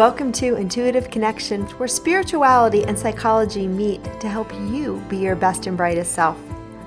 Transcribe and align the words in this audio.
Welcome 0.00 0.32
to 0.32 0.54
Intuitive 0.54 1.10
Connection, 1.10 1.64
where 1.76 1.86
spirituality 1.86 2.84
and 2.84 2.98
psychology 2.98 3.66
meet 3.68 4.02
to 4.20 4.30
help 4.30 4.50
you 4.54 5.04
be 5.10 5.18
your 5.18 5.36
best 5.36 5.66
and 5.66 5.76
brightest 5.76 6.12
self. 6.12 6.38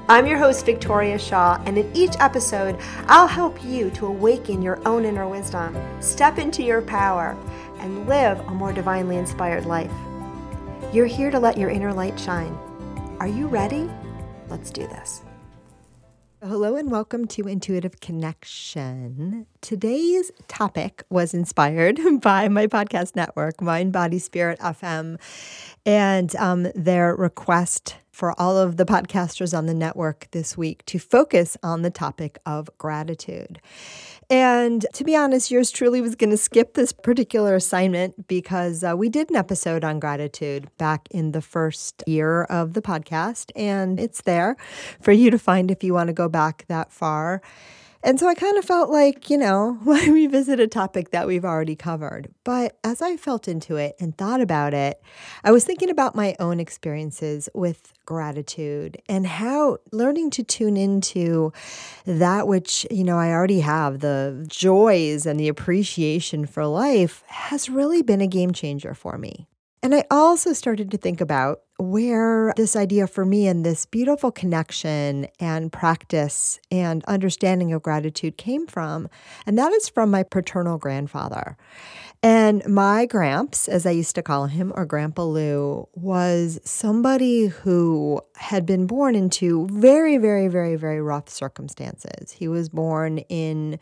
I'm 0.09 0.26
your 0.26 0.40
host, 0.40 0.66
Victoria 0.66 1.20
Shaw, 1.20 1.62
and 1.68 1.77
in 1.77 1.95
each 1.95 2.16
episode, 2.20 2.76
I'll 3.05 3.27
help 3.27 3.63
you 3.63 3.91
to 3.91 4.07
awaken 4.07 4.63
your 4.63 4.81
own 4.88 5.05
inner 5.05 5.27
wisdom, 5.27 5.77
step 6.02 6.40
into 6.40 6.63
your 6.63 6.81
power, 6.81 7.38
and 7.77 8.09
live 8.09 8.40
a 8.48 8.52
more 8.52 8.73
divinely 8.73 9.18
inspired 9.18 9.68
life. 9.68 9.93
You're 10.91 11.05
here 11.05 11.30
to 11.30 11.38
let 11.40 11.55
your 11.55 11.70
inner 11.70 11.93
light 11.93 12.20
shine. 12.20 12.57
Are 13.20 13.27
you 13.27 13.45
ready? 13.45 13.91
Let's 14.49 14.71
do 14.71 14.88
this. 14.88 15.21
Hello 16.46 16.76
and 16.76 16.91
welcome 16.91 17.26
to 17.27 17.48
Intuitive 17.48 18.02
Connection. 18.02 19.46
Today's 19.62 20.30
topic 20.50 21.04
was 21.10 21.34
inspired 21.34 21.98
by 22.22 22.50
my 22.50 22.68
podcast 22.68 23.16
network, 23.16 23.62
Mind, 23.62 23.94
Body, 23.94 24.20
Spirit 24.20 24.60
FM, 24.60 25.22
and 25.85 26.35
um, 26.35 26.68
their 26.76 27.16
request 27.16 27.96
for 28.14 28.40
all 28.40 28.58
of 28.58 28.78
the 28.78 28.86
podcasters 28.86 29.58
on 29.58 29.66
the 29.66 29.74
network 29.74 30.28
this 30.32 30.56
week 30.56 30.86
to 30.86 31.00
focus 31.00 31.58
on 31.64 31.82
the 31.82 31.90
topic 31.90 32.38
of 32.46 32.70
gratitude. 32.78 33.60
And 34.30 34.86
to 34.94 35.04
be 35.04 35.16
honest, 35.16 35.50
yours 35.50 35.72
truly 35.72 36.00
was 36.00 36.16
going 36.16 36.30
to 36.30 36.38
skip 36.38 36.76
this 36.76 36.94
particular 36.94 37.56
assignment 37.56 38.28
because 38.28 38.84
uh, 38.84 38.96
we 38.96 39.10
did 39.10 39.32
an 39.32 39.36
episode 39.36 39.84
on 39.84 40.00
gratitude 40.00 40.70
back 40.78 41.08
in 41.10 41.32
the 41.32 41.41
first 41.41 42.04
year 42.06 42.44
of 42.44 42.74
the 42.74 42.82
podcast, 42.82 43.52
and 43.56 44.00
it's 44.00 44.22
there 44.22 44.56
for 45.02 45.12
you 45.12 45.32
to 45.32 45.40
find 45.40 45.72
if 45.72 45.84
you 45.84 45.94
want 45.94 46.08
to 46.08 46.14
go 46.14 46.30
back 46.30 46.66
that 46.68 46.91
far. 46.91 47.41
And 48.05 48.20
so 48.20 48.27
I 48.27 48.35
kind 48.35 48.57
of 48.57 48.65
felt 48.65 48.90
like, 48.90 49.29
you 49.29 49.37
know, 49.37 49.77
why 49.84 50.05
revisit 50.05 50.59
a 50.59 50.68
topic 50.68 51.12
that 51.12 51.26
we've 51.26 51.46
already 51.46 51.76
covered? 51.76 52.34
But 52.43 52.77
as 52.84 53.01
I 53.01 53.15
felt 53.15 53.48
into 53.48 53.77
it 53.77 53.95
and 53.99 54.18
thought 54.18 54.41
about 54.41 54.73
it, 54.73 55.01
I 55.43 55.51
was 55.51 55.63
thinking 55.63 55.90
about 55.90 56.13
my 56.13 56.35
own 56.40 56.60
experiences 56.60 57.48
with 57.54 57.93
gratitude 58.05 59.01
and 59.07 59.26
how 59.26 59.77
learning 59.93 60.32
to 60.32 60.43
tune 60.43 60.76
into 60.76 61.54
that 62.05 62.48
which, 62.48 62.85
you 62.91 63.05
know, 63.05 63.18
I 63.18 63.32
already 63.32 63.62
have, 63.62 63.99
the 63.99 64.45
joys 64.50 65.25
and 65.25 65.40
the 65.40 65.47
appreciation 65.47 66.45
for 66.45 66.66
life, 66.66 67.23
has 67.28 67.69
really 67.69 68.01
been 68.01 68.19
a 68.19 68.28
game 68.28 68.51
changer 68.51 68.94
for 68.94 69.17
me. 69.17 69.47
And 69.84 69.94
I 69.94 70.06
also 70.09 70.53
started 70.53 70.89
to 70.91 70.97
think 70.97 71.19
about 71.19 71.59
where 71.78 72.53
this 72.56 72.78
idea 72.78 73.06
for 73.06 73.25
me 73.25 73.47
and 73.47 73.66
this 73.66 73.85
beautiful 73.85 74.31
connection 74.31 75.28
and 75.41 75.73
practice 75.73 76.57
and 76.72 77.03
understanding 77.03 77.73
of 77.73 77.83
gratitude 77.83 78.38
came 78.38 78.66
from. 78.66 79.09
And 79.45 79.57
that 79.59 79.73
is 79.73 79.89
from 79.89 80.09
my 80.09 80.23
paternal 80.23 80.77
grandfather. 80.77 81.57
And 82.22 82.66
my 82.66 83.05
gramps, 83.05 83.67
as 83.67 83.85
I 83.85 83.91
used 83.91 84.16
to 84.16 84.23
call 84.23 84.45
him, 84.45 84.72
or 84.73 84.85
Grandpa 84.85 85.25
Lou, 85.25 85.89
was 85.93 86.61
somebody 86.63 87.47
who 87.47 88.22
had 88.38 88.66
been 88.66 88.88
born 88.88 89.16
into 89.16 89.67
very, 89.69 90.17
very, 90.17 90.47
very, 90.47 90.77
very 90.77 91.01
rough 91.01 91.27
circumstances. 91.27 92.31
He 92.31 92.47
was 92.47 92.69
born 92.69 93.17
in 93.27 93.77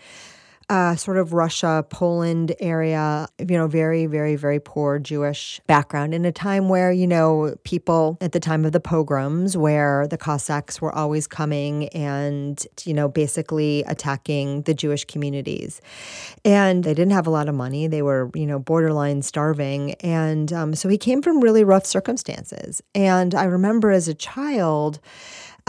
uh, 0.72 0.96
sort 0.96 1.18
of 1.18 1.34
Russia, 1.34 1.86
Poland 1.90 2.56
area, 2.62 3.28
you 3.40 3.58
know, 3.58 3.68
very, 3.68 4.06
very, 4.06 4.38
very 4.38 4.58
poor 4.58 5.00
Jewish 5.00 5.60
background 5.68 6.14
in 6.14 6.24
a 6.24 6.32
time 6.32 6.70
where, 6.70 6.94
you 6.94 7.06
know, 7.06 7.54
people 7.66 8.18
at 8.22 8.32
the 8.32 8.40
time 8.40 8.64
of 8.64 8.72
the 8.72 8.80
pogroms, 8.80 9.58
where 9.58 10.08
the 10.08 10.18
Cossacks 10.18 10.80
were 10.80 10.96
always 10.96 11.28
coming 11.28 11.90
and, 11.90 12.66
you 12.86 12.94
know, 12.94 13.10
basically 13.10 13.84
attacking 13.84 14.62
the 14.62 14.74
Jewish 14.74 15.04
communities. 15.04 15.82
And 16.46 16.86
they 16.86 16.94
didn't 16.94 17.12
have 17.12 17.28
a 17.28 17.32
lot 17.32 17.50
of 17.50 17.56
money. 17.56 17.88
They 17.88 18.02
were, 18.02 18.32
you 18.34 18.48
know, 18.48 18.58
borderline 18.58 19.24
starving. 19.24 19.96
And 19.96 20.54
um, 20.54 20.74
so 20.74 20.88
he 20.88 20.98
came 20.98 21.22
from 21.22 21.42
really 21.42 21.66
rough 21.66 21.86
circumstances. 21.86 22.82
And 22.96 23.36
I 23.36 23.44
remember 23.44 23.92
as 23.92 24.08
a 24.08 24.14
child, 24.14 25.02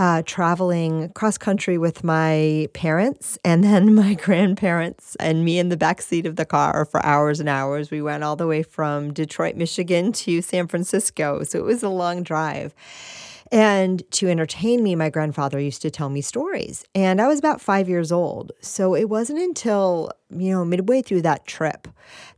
uh, 0.02 0.20
traveling 0.26 1.08
cross 1.10 1.38
country 1.38 1.78
with 1.78 2.02
my 2.02 2.66
parents 2.72 3.38
and 3.44 3.62
then 3.62 3.94
my 4.02 4.14
grandparents 4.14 5.14
and 5.20 5.44
me 5.44 5.60
in 5.60 5.68
the 5.68 5.76
back 5.76 6.02
seat 6.02 6.26
of 6.26 6.34
the 6.34 6.44
car 6.44 6.84
for 6.84 7.04
hours 7.06 7.38
and 7.38 7.48
hours. 7.48 7.92
We 7.92 8.02
went 8.02 8.24
all 8.24 8.34
the 8.34 8.48
way 8.48 8.64
from 8.64 9.12
Detroit, 9.12 9.54
Michigan 9.54 10.10
to 10.12 10.42
San 10.42 10.66
Francisco. 10.66 11.44
So 11.44 11.60
it 11.60 11.64
was 11.64 11.84
a 11.84 11.88
long 11.88 12.24
drive. 12.24 12.74
And 13.52 14.02
to 14.12 14.28
entertain 14.28 14.82
me, 14.82 14.96
my 14.96 15.08
grandfather 15.08 15.60
used 15.60 15.82
to 15.82 15.90
tell 15.90 16.08
me 16.08 16.20
stories. 16.20 16.84
And 16.96 17.20
I 17.20 17.28
was 17.28 17.38
about 17.38 17.60
five 17.60 17.88
years 17.88 18.10
old. 18.10 18.50
So 18.60 18.96
it 18.96 19.08
wasn't 19.08 19.38
until 19.38 20.10
you 20.36 20.52
know, 20.52 20.64
midway 20.64 21.02
through 21.02 21.22
that 21.22 21.46
trip 21.46 21.88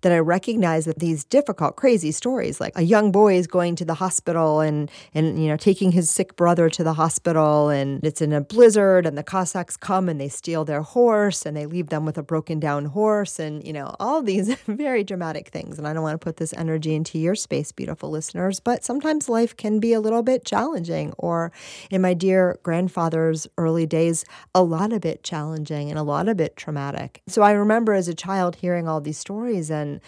that 0.03 0.13
I 0.13 0.19
recognized 0.19 0.87
that 0.87 0.99
these 0.99 1.25
difficult, 1.25 1.77
crazy 1.77 2.13
stories, 2.13 2.61
like 2.61 2.73
a 2.77 2.83
young 2.83 3.11
boy 3.11 3.37
is 3.37 3.47
going 3.47 3.77
to 3.77 3.85
the 3.85 3.95
hospital 3.95 4.61
and, 4.61 4.91
and, 5.15 5.43
you 5.43 5.49
know, 5.49 5.57
taking 5.57 5.93
his 5.93 6.11
sick 6.11 6.37
brother 6.37 6.69
to 6.71 6.85
the 6.85 6.95
hospital 6.95 7.71
and 7.71 8.05
it's 8.05 8.21
in 8.21 8.33
a 8.33 8.41
blizzard 8.41 9.07
and 9.07 9.17
the 9.17 9.23
Cossacks 9.23 9.77
come 9.77 10.09
and 10.09 10.21
they 10.21 10.29
steal 10.29 10.65
their 10.65 10.83
horse 10.83 11.47
and 11.47 11.57
they 11.57 11.67
leave 11.67 11.89
them 11.89 12.05
with 12.05 12.19
a 12.19 12.23
broken 12.23 12.61
down 12.61 12.87
horse 12.87 13.39
and, 13.39 13.67
you 13.67 13.73
know, 13.73 13.95
all 13.99 14.23
these 14.23 14.55
very 14.67 15.05
dramatic 15.05 15.49
things. 15.49 15.79
And 15.79 15.89
I 15.89 15.93
don't 15.93 16.03
want 16.03 16.21
to 16.21 16.25
put 16.25 16.37
this 16.37 16.53
energy 16.55 16.95
into 16.95 17.19
your 17.19 17.35
space, 17.35 17.73
beautiful 17.73 18.11
listeners, 18.11 18.61
but 18.61 18.85
sometimes 18.85 19.29
life 19.29 19.57
can 19.57 19.81
be 19.81 19.93
a 19.93 20.01
little 20.01 20.23
bit 20.23 20.45
challenging 20.45 21.13
or 21.19 21.53
in 21.91 22.03
my 22.03 22.15
dear 22.15 22.59
grandfather's 22.63 23.47
early 23.59 23.87
days, 23.87 24.25
a 24.55 24.63
lot 24.63 24.93
of 24.93 25.05
it 25.05 25.23
challenging 25.23 25.91
and 25.91 25.99
a 25.99 26.03
lot 26.03 26.29
of 26.29 26.41
it 26.41 26.57
traumatic. 26.57 27.23
So 27.27 27.43
I 27.43 27.53
remember 27.53 27.84
remember 27.85 27.99
as 27.99 28.09
a 28.09 28.15
child 28.15 28.57
hearing 28.57 28.89
all 28.89 29.03
these 29.03 29.19
stories 29.19 29.71
and 29.71 30.01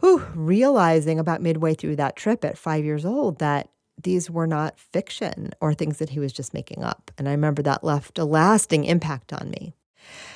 whew, 0.00 0.26
realizing 0.34 1.20
about 1.20 1.40
midway 1.40 1.72
through 1.72 1.94
that 1.94 2.16
trip 2.16 2.44
at 2.44 2.58
five 2.58 2.84
years 2.84 3.04
old 3.04 3.38
that 3.38 3.68
these 4.02 4.28
were 4.28 4.48
not 4.48 4.80
fiction 4.80 5.52
or 5.60 5.72
things 5.72 5.98
that 5.98 6.10
he 6.10 6.18
was 6.18 6.32
just 6.32 6.52
making 6.52 6.82
up. 6.82 7.12
And 7.16 7.28
I 7.28 7.30
remember 7.30 7.62
that 7.62 7.84
left 7.84 8.18
a 8.18 8.24
lasting 8.24 8.84
impact 8.84 9.32
on 9.32 9.50
me. 9.50 9.74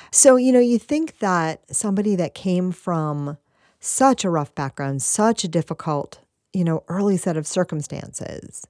So, 0.09 0.37
you 0.37 0.53
know, 0.53 0.61
you 0.61 0.79
think 0.79 1.19
that 1.19 1.63
somebody 1.69 2.15
that 2.15 2.33
came 2.33 2.71
from 2.71 3.37
such 3.81 4.23
a 4.23 4.29
rough 4.29 4.55
background, 4.55 5.01
such 5.01 5.43
a 5.43 5.49
difficult 5.49 6.19
you 6.53 6.63
know, 6.63 6.83
early 6.87 7.17
set 7.17 7.37
of 7.37 7.47
circumstances. 7.47 8.65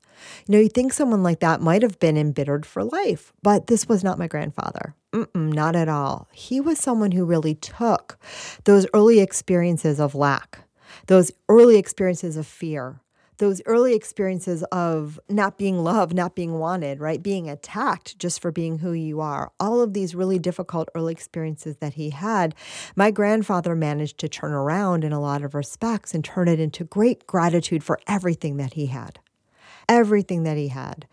You 0.47 0.53
know, 0.53 0.59
you 0.59 0.69
think 0.69 0.94
someone 0.94 1.23
like 1.23 1.40
that 1.40 1.62
might 1.62 1.81
have 1.81 2.00
been 2.00 2.17
embittered 2.17 2.66
for 2.66 2.84
life, 2.84 3.31
but 3.41 3.67
this 3.67 3.88
was 3.88 4.03
not 4.03 4.19
my 4.19 4.28
grandfather. 4.28 4.95
Mm-mm, 5.13 5.53
not 5.53 5.75
at 5.75 5.90
all. 5.90 6.28
He 6.31 6.59
was 6.59 6.78
someone 6.78 7.12
who 7.12 7.25
really 7.25 7.56
took 7.56 8.19
those 8.66 8.85
early 8.94 9.19
experiences 9.19 10.00
of 10.00 10.13
lack, 10.13 10.59
those 11.07 11.31
early 11.47 11.78
experiences 11.78 12.38
of 12.38 12.45
fear, 12.45 13.01
those 13.40 13.62
early 13.66 13.96
experiences 13.96 14.64
of 14.72 15.20
not 15.28 15.58
being 15.58 15.80
loved, 15.84 16.14
not 16.14 16.36
being 16.36 16.59
wanted, 16.59 17.00
right? 17.00 17.24
Being 17.24 17.50
attacked 17.50 18.20
just 18.20 18.41
for 18.41 18.52
being 18.52 18.80
who 18.80 18.94
you 18.94 19.20
are. 19.20 19.52
All 19.59 19.82
of 19.82 19.94
these 19.94 20.14
really 20.14 20.38
difficult 20.38 20.90
early 20.94 21.12
experiences 21.12 21.78
that 21.78 21.96
he 21.96 22.12
had, 22.12 22.53
my 22.96 23.12
grandfather 23.12 23.76
managed 23.76 24.20
to 24.20 24.30
turn 24.30 24.52
around 24.52 25.03
in 25.03 25.12
a 25.12 25.22
lot 25.22 25.44
of 25.44 25.56
respects 25.56 26.14
and 26.14 26.24
turn 26.24 26.47
it 26.47 26.59
into 26.59 26.84
great 26.84 27.26
gratitude 27.26 27.84
for 27.84 28.00
everything 28.08 28.58
that 28.58 28.74
he 28.74 28.88
had. 28.88 29.20
Everything 29.88 30.44
that 30.44 30.58
he 30.58 30.68
had. 30.68 31.08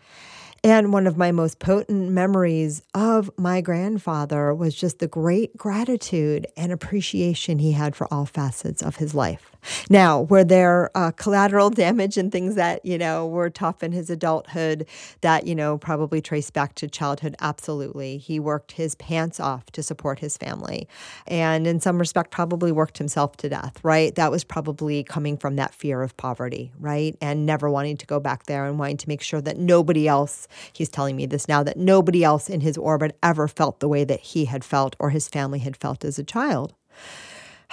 And 0.67 0.91
one 0.91 1.07
of 1.07 1.15
my 1.15 1.31
most 1.31 1.59
potent 1.59 2.11
memories 2.11 2.81
of 2.93 3.31
my 3.37 3.61
grandfather 3.61 4.53
was 4.53 4.75
just 4.75 4.99
the 4.99 5.07
great 5.07 5.55
gratitude 5.55 6.45
and 6.57 6.73
appreciation 6.73 7.59
he 7.59 7.71
had 7.71 7.95
for 7.95 8.05
all 8.13 8.25
facets 8.25 8.83
of 8.83 8.97
his 8.97 9.15
life. 9.15 9.55
Now, 9.89 10.21
were 10.21 10.43
there 10.43 10.89
uh, 10.95 11.11
collateral 11.11 11.69
damage 11.83 12.17
and 12.17 12.31
things 12.31 12.55
that, 12.55 12.83
you 12.85 12.97
know, 12.97 13.27
were 13.27 13.49
tough 13.49 13.83
in 13.83 13.91
his 13.91 14.09
adulthood 14.09 14.87
that, 15.21 15.47
you 15.47 15.55
know, 15.55 15.77
probably 15.77 16.21
trace 16.21 16.49
back 16.49 16.75
to 16.75 16.87
childhood? 16.87 17.35
Absolutely. 17.39 18.17
He 18.17 18.39
worked 18.39 18.73
his 18.73 18.95
pants 18.95 19.39
off 19.39 19.65
to 19.71 19.83
support 19.83 20.19
his 20.19 20.37
family. 20.37 20.87
And 21.27 21.65
in 21.67 21.79
some 21.79 21.97
respect, 21.97 22.31
probably 22.31 22.71
worked 22.71 22.97
himself 22.97 23.37
to 23.37 23.49
death, 23.49 23.79
right? 23.83 24.13
That 24.15 24.31
was 24.31 24.43
probably 24.43 25.03
coming 25.03 25.37
from 25.37 25.55
that 25.55 25.73
fear 25.73 26.01
of 26.01 26.15
poverty, 26.17 26.71
right? 26.79 27.15
And 27.21 27.45
never 27.45 27.69
wanting 27.69 27.97
to 27.97 28.05
go 28.05 28.19
back 28.19 28.45
there 28.45 28.65
and 28.65 28.77
wanting 28.77 28.97
to 28.97 29.07
make 29.07 29.21
sure 29.21 29.41
that 29.41 29.57
nobody 29.57 30.07
else, 30.07 30.47
he's 30.73 30.89
telling 30.89 31.15
me 31.15 31.25
this 31.25 31.47
now, 31.47 31.63
that 31.63 31.77
nobody 31.77 32.23
else 32.23 32.49
in 32.49 32.61
his 32.61 32.77
orbit 32.77 33.17
ever 33.21 33.47
felt 33.47 33.79
the 33.79 33.87
way 33.87 34.03
that 34.03 34.19
he 34.19 34.45
had 34.45 34.63
felt 34.63 34.95
or 34.99 35.09
his 35.09 35.27
family 35.27 35.59
had 35.59 35.77
felt 35.77 36.03
as 36.05 36.19
a 36.19 36.23
child. 36.23 36.73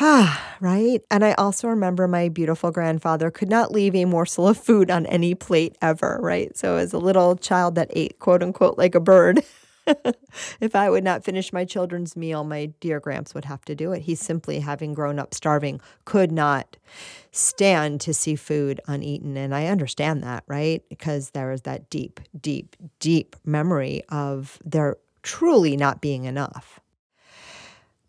Ah, 0.01 0.57
right. 0.61 1.03
And 1.11 1.25
I 1.25 1.33
also 1.35 1.69
remember 1.69 2.09
my 2.09 2.29
beautiful 2.29 2.71
grandfather 2.71 3.31
could 3.31 3.51
not 3.51 3.73
leave 3.73 3.95
a 3.95 4.05
morsel 4.05 4.49
of 4.49 4.59
food 4.59 4.91
on 4.91 5.07
any 5.07 5.35
plate 5.35 5.77
ever, 5.81 6.19
right? 6.21 6.57
So, 6.57 6.77
as 6.77 6.93
a 6.93 6.99
little 6.99 7.37
child 7.37 7.75
that 7.77 7.91
ate 7.91 8.19
quote 8.19 8.43
unquote 8.43 8.79
like 8.79 8.95
a 8.95 9.01
bird, 9.01 9.43
if 10.61 10.75
I 10.75 10.91
would 10.91 11.05
not 11.05 11.25
finish 11.25 11.53
my 11.53 11.65
children's 11.65 12.17
meal, 12.17 12.45
my 12.45 12.67
dear 12.81 13.01
Gramps 13.01 13.35
would 13.35 13.45
have 13.45 13.65
to 13.67 13.75
do 13.75 13.93
it. 13.93 14.03
He 14.03 14.15
simply, 14.15 14.61
having 14.61 14.95
grown 14.95 15.19
up 15.19 15.35
starving, 15.35 15.81
could 16.05 16.33
not 16.33 16.77
stand 17.35 18.01
to 18.01 18.15
see 18.15 18.37
food 18.37 18.81
uneaten. 18.87 19.37
And 19.37 19.55
I 19.55 19.67
understand 19.67 20.23
that, 20.23 20.45
right? 20.47 20.83
Because 20.89 21.31
there 21.31 21.51
is 21.51 21.63
that 21.63 21.91
deep, 21.91 22.21
deep, 22.41 22.77
deep 23.01 23.35
memory 23.45 24.03
of 24.09 24.59
there 24.65 24.97
truly 25.23 25.77
not 25.77 26.01
being 26.01 26.25
enough. 26.25 26.81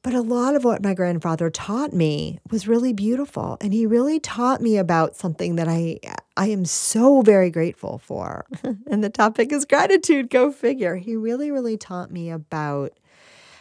But 0.03 0.13
a 0.13 0.21
lot 0.21 0.55
of 0.55 0.63
what 0.63 0.83
my 0.83 0.93
grandfather 0.93 1.49
taught 1.49 1.91
me 1.91 2.37
was 2.51 2.67
really 2.67 2.93
beautiful. 2.93 3.57
And 3.59 3.73
he 3.73 3.87
really 3.87 4.19
taught 4.19 4.61
me 4.61 4.77
about 4.77 5.15
something 5.15 5.55
that 5.55 5.67
I 5.67 5.99
I 6.37 6.49
am 6.49 6.63
so 6.63 7.21
very 7.21 7.49
grateful 7.49 7.97
for. 7.97 8.45
and 8.63 9.03
the 9.03 9.09
topic 9.09 9.51
is 9.51 9.65
gratitude, 9.65 10.29
go 10.29 10.51
figure. 10.51 10.97
He 10.97 11.15
really, 11.15 11.49
really 11.49 11.77
taught 11.77 12.11
me 12.11 12.29
about 12.29 12.91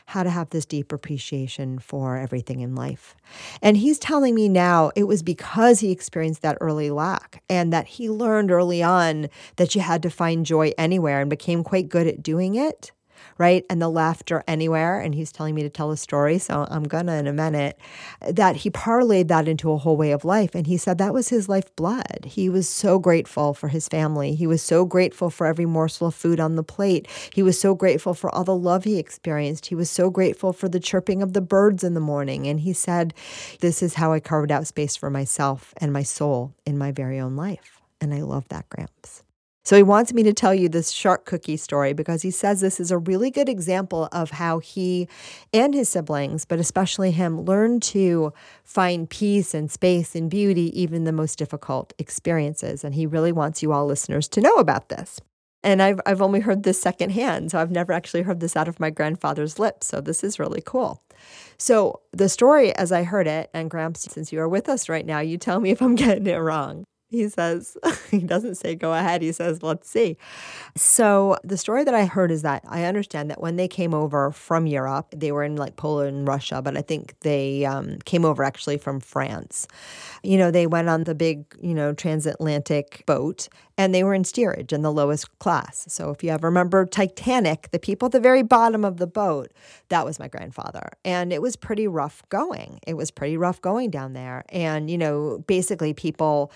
how 0.06 0.22
to 0.22 0.30
have 0.30 0.50
this 0.50 0.66
deep 0.66 0.92
appreciation 0.92 1.78
for 1.78 2.16
everything 2.16 2.60
in 2.60 2.74
life. 2.74 3.14
And 3.62 3.76
he's 3.76 3.98
telling 3.98 4.34
me 4.34 4.48
now 4.48 4.90
it 4.94 5.04
was 5.04 5.22
because 5.22 5.80
he 5.80 5.90
experienced 5.90 6.42
that 6.42 6.58
early 6.60 6.90
lack 6.90 7.42
and 7.48 7.72
that 7.72 7.86
he 7.86 8.10
learned 8.10 8.50
early 8.50 8.82
on 8.82 9.28
that 9.56 9.74
you 9.74 9.80
had 9.80 10.02
to 10.02 10.10
find 10.10 10.44
joy 10.44 10.72
anywhere 10.76 11.20
and 11.20 11.30
became 11.30 11.64
quite 11.64 11.88
good 11.88 12.06
at 12.06 12.22
doing 12.22 12.54
it 12.54 12.92
right? 13.38 13.64
And 13.68 13.80
the 13.80 13.88
laughter 13.88 14.44
anywhere. 14.46 15.00
And 15.00 15.14
he's 15.14 15.32
telling 15.32 15.54
me 15.54 15.62
to 15.62 15.70
tell 15.70 15.90
a 15.90 15.96
story, 15.96 16.38
so 16.38 16.66
I'm 16.70 16.84
gonna 16.84 17.14
in 17.14 17.26
a 17.26 17.32
minute. 17.32 17.78
That 18.28 18.56
he 18.56 18.70
parlayed 18.70 19.28
that 19.28 19.48
into 19.48 19.72
a 19.72 19.78
whole 19.78 19.96
way 19.96 20.12
of 20.12 20.24
life. 20.24 20.54
And 20.54 20.66
he 20.66 20.76
said 20.76 20.98
that 20.98 21.14
was 21.14 21.28
his 21.28 21.48
lifeblood. 21.48 22.24
He 22.26 22.48
was 22.48 22.68
so 22.68 22.98
grateful 22.98 23.54
for 23.54 23.68
his 23.68 23.88
family. 23.88 24.34
He 24.34 24.46
was 24.46 24.62
so 24.62 24.84
grateful 24.84 25.30
for 25.30 25.46
every 25.46 25.66
morsel 25.66 26.08
of 26.08 26.14
food 26.14 26.40
on 26.40 26.56
the 26.56 26.62
plate. 26.62 27.08
He 27.32 27.42
was 27.42 27.58
so 27.58 27.74
grateful 27.74 28.14
for 28.14 28.34
all 28.34 28.44
the 28.44 28.56
love 28.56 28.84
he 28.84 28.98
experienced. 28.98 29.66
He 29.66 29.74
was 29.74 29.90
so 29.90 30.10
grateful 30.10 30.52
for 30.52 30.68
the 30.68 30.80
chirping 30.80 31.22
of 31.22 31.32
the 31.32 31.42
birds 31.42 31.84
in 31.84 31.94
the 31.94 32.00
morning. 32.00 32.46
And 32.46 32.60
he 32.60 32.72
said, 32.72 33.14
This 33.60 33.82
is 33.82 33.94
how 33.94 34.12
I 34.12 34.20
carved 34.20 34.52
out 34.52 34.66
space 34.66 34.96
for 34.96 35.10
myself 35.10 35.74
and 35.78 35.92
my 35.92 36.04
soul 36.04 36.54
in 36.66 36.78
my 36.78 36.92
very 36.92 37.20
own 37.20 37.36
life. 37.36 37.80
And 38.00 38.14
I 38.14 38.22
love 38.22 38.48
that, 38.50 38.68
Gramps. 38.68 39.23
So 39.64 39.76
he 39.76 39.82
wants 39.82 40.12
me 40.12 40.22
to 40.24 40.34
tell 40.34 40.54
you 40.54 40.68
this 40.68 40.90
shark 40.90 41.24
cookie 41.24 41.56
story 41.56 41.94
because 41.94 42.20
he 42.20 42.30
says 42.30 42.60
this 42.60 42.78
is 42.78 42.90
a 42.90 42.98
really 42.98 43.30
good 43.30 43.48
example 43.48 44.10
of 44.12 44.30
how 44.30 44.58
he 44.58 45.08
and 45.54 45.72
his 45.72 45.88
siblings, 45.88 46.44
but 46.44 46.60
especially 46.60 47.12
him, 47.12 47.40
learned 47.40 47.82
to 47.84 48.34
find 48.62 49.08
peace 49.08 49.54
and 49.54 49.70
space 49.70 50.14
and 50.14 50.30
beauty, 50.30 50.78
even 50.78 51.04
the 51.04 51.12
most 51.12 51.38
difficult 51.38 51.94
experiences. 51.98 52.84
And 52.84 52.94
he 52.94 53.06
really 53.06 53.32
wants 53.32 53.62
you 53.62 53.72
all 53.72 53.86
listeners 53.86 54.28
to 54.28 54.42
know 54.42 54.56
about 54.56 54.90
this. 54.90 55.18
And 55.62 55.80
I've, 55.80 55.98
I've 56.04 56.20
only 56.20 56.40
heard 56.40 56.62
this 56.62 56.78
secondhand, 56.78 57.50
so 57.50 57.58
I've 57.58 57.70
never 57.70 57.94
actually 57.94 58.20
heard 58.20 58.40
this 58.40 58.54
out 58.54 58.68
of 58.68 58.78
my 58.78 58.90
grandfather's 58.90 59.58
lips. 59.58 59.86
So 59.86 60.02
this 60.02 60.22
is 60.22 60.38
really 60.38 60.62
cool. 60.62 61.02
So 61.56 62.02
the 62.12 62.28
story, 62.28 62.76
as 62.76 62.92
I 62.92 63.04
heard 63.04 63.26
it, 63.26 63.48
and 63.54 63.70
Gramps, 63.70 64.02
since 64.12 64.30
you 64.30 64.40
are 64.40 64.48
with 64.48 64.68
us 64.68 64.90
right 64.90 65.06
now, 65.06 65.20
you 65.20 65.38
tell 65.38 65.60
me 65.60 65.70
if 65.70 65.80
I'm 65.80 65.94
getting 65.94 66.26
it 66.26 66.36
wrong. 66.36 66.84
He 67.08 67.28
says, 67.28 67.76
he 68.10 68.18
doesn't 68.18 68.56
say 68.56 68.74
go 68.74 68.92
ahead. 68.92 69.22
He 69.22 69.32
says, 69.32 69.62
let's 69.62 69.88
see. 69.88 70.16
So, 70.76 71.36
the 71.44 71.56
story 71.56 71.84
that 71.84 71.94
I 71.94 72.06
heard 72.06 72.30
is 72.30 72.42
that 72.42 72.64
I 72.68 72.84
understand 72.84 73.30
that 73.30 73.40
when 73.40 73.56
they 73.56 73.68
came 73.68 73.94
over 73.94 74.32
from 74.32 74.66
Europe, 74.66 75.14
they 75.14 75.30
were 75.30 75.44
in 75.44 75.56
like 75.56 75.76
Poland 75.76 76.16
and 76.16 76.28
Russia, 76.28 76.60
but 76.62 76.76
I 76.76 76.82
think 76.82 77.14
they 77.20 77.64
um, 77.64 77.98
came 78.04 78.24
over 78.24 78.42
actually 78.42 78.78
from 78.78 79.00
France. 79.00 79.68
You 80.22 80.38
know, 80.38 80.50
they 80.50 80.66
went 80.66 80.88
on 80.88 81.04
the 81.04 81.14
big, 81.14 81.44
you 81.60 81.74
know, 81.74 81.92
transatlantic 81.92 83.04
boat 83.06 83.48
and 83.76 83.94
they 83.94 84.04
were 84.04 84.14
in 84.14 84.24
steerage 84.24 84.72
in 84.72 84.82
the 84.82 84.92
lowest 84.92 85.38
class. 85.38 85.84
So, 85.88 86.10
if 86.10 86.22
you 86.22 86.30
ever 86.30 86.46
remember 86.46 86.86
Titanic, 86.86 87.70
the 87.70 87.78
people 87.78 88.06
at 88.06 88.12
the 88.12 88.20
very 88.20 88.42
bottom 88.42 88.84
of 88.84 88.98
the 88.98 89.06
boat, 89.06 89.52
that 89.88 90.04
was 90.04 90.18
my 90.18 90.28
grandfather. 90.28 90.90
And 91.04 91.32
it 91.32 91.42
was 91.42 91.56
pretty 91.56 91.88
rough 91.88 92.22
going. 92.28 92.80
It 92.86 92.94
was 92.94 93.10
pretty 93.10 93.36
rough 93.36 93.60
going 93.60 93.90
down 93.90 94.12
there. 94.12 94.44
And, 94.50 94.90
you 94.90 94.98
know, 94.98 95.44
basically 95.46 95.94
people, 95.94 96.52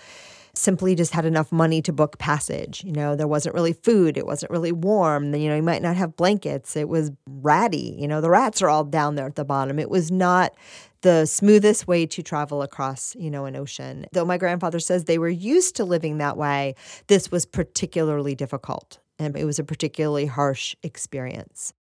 simply 0.53 0.95
just 0.95 1.13
had 1.13 1.25
enough 1.25 1.51
money 1.51 1.81
to 1.81 1.93
book 1.93 2.17
passage. 2.17 2.83
You 2.83 2.91
know, 2.91 3.15
there 3.15 3.27
wasn't 3.27 3.55
really 3.55 3.73
food, 3.73 4.17
it 4.17 4.25
wasn't 4.25 4.51
really 4.51 4.71
warm. 4.71 5.33
You 5.33 5.49
know, 5.49 5.55
you 5.55 5.63
might 5.63 5.81
not 5.81 5.95
have 5.95 6.15
blankets. 6.15 6.75
It 6.75 6.89
was 6.89 7.11
ratty. 7.25 7.95
You 7.97 8.07
know, 8.07 8.21
the 8.21 8.29
rats 8.29 8.61
are 8.61 8.69
all 8.69 8.83
down 8.83 9.15
there 9.15 9.25
at 9.25 9.35
the 9.35 9.45
bottom. 9.45 9.79
It 9.79 9.89
was 9.89 10.11
not 10.11 10.53
the 11.01 11.25
smoothest 11.25 11.87
way 11.87 12.05
to 12.05 12.21
travel 12.21 12.61
across, 12.61 13.15
you 13.15 13.31
know, 13.31 13.45
an 13.45 13.55
ocean. 13.55 14.05
Though 14.11 14.25
my 14.25 14.37
grandfather 14.37 14.79
says 14.79 15.05
they 15.05 15.17
were 15.17 15.29
used 15.29 15.75
to 15.77 15.85
living 15.85 16.17
that 16.17 16.37
way, 16.37 16.75
this 17.07 17.31
was 17.31 17.45
particularly 17.45 18.35
difficult 18.35 18.99
and 19.19 19.35
it 19.35 19.45
was 19.45 19.59
a 19.59 19.63
particularly 19.63 20.25
harsh 20.25 20.75
experience. 20.81 21.73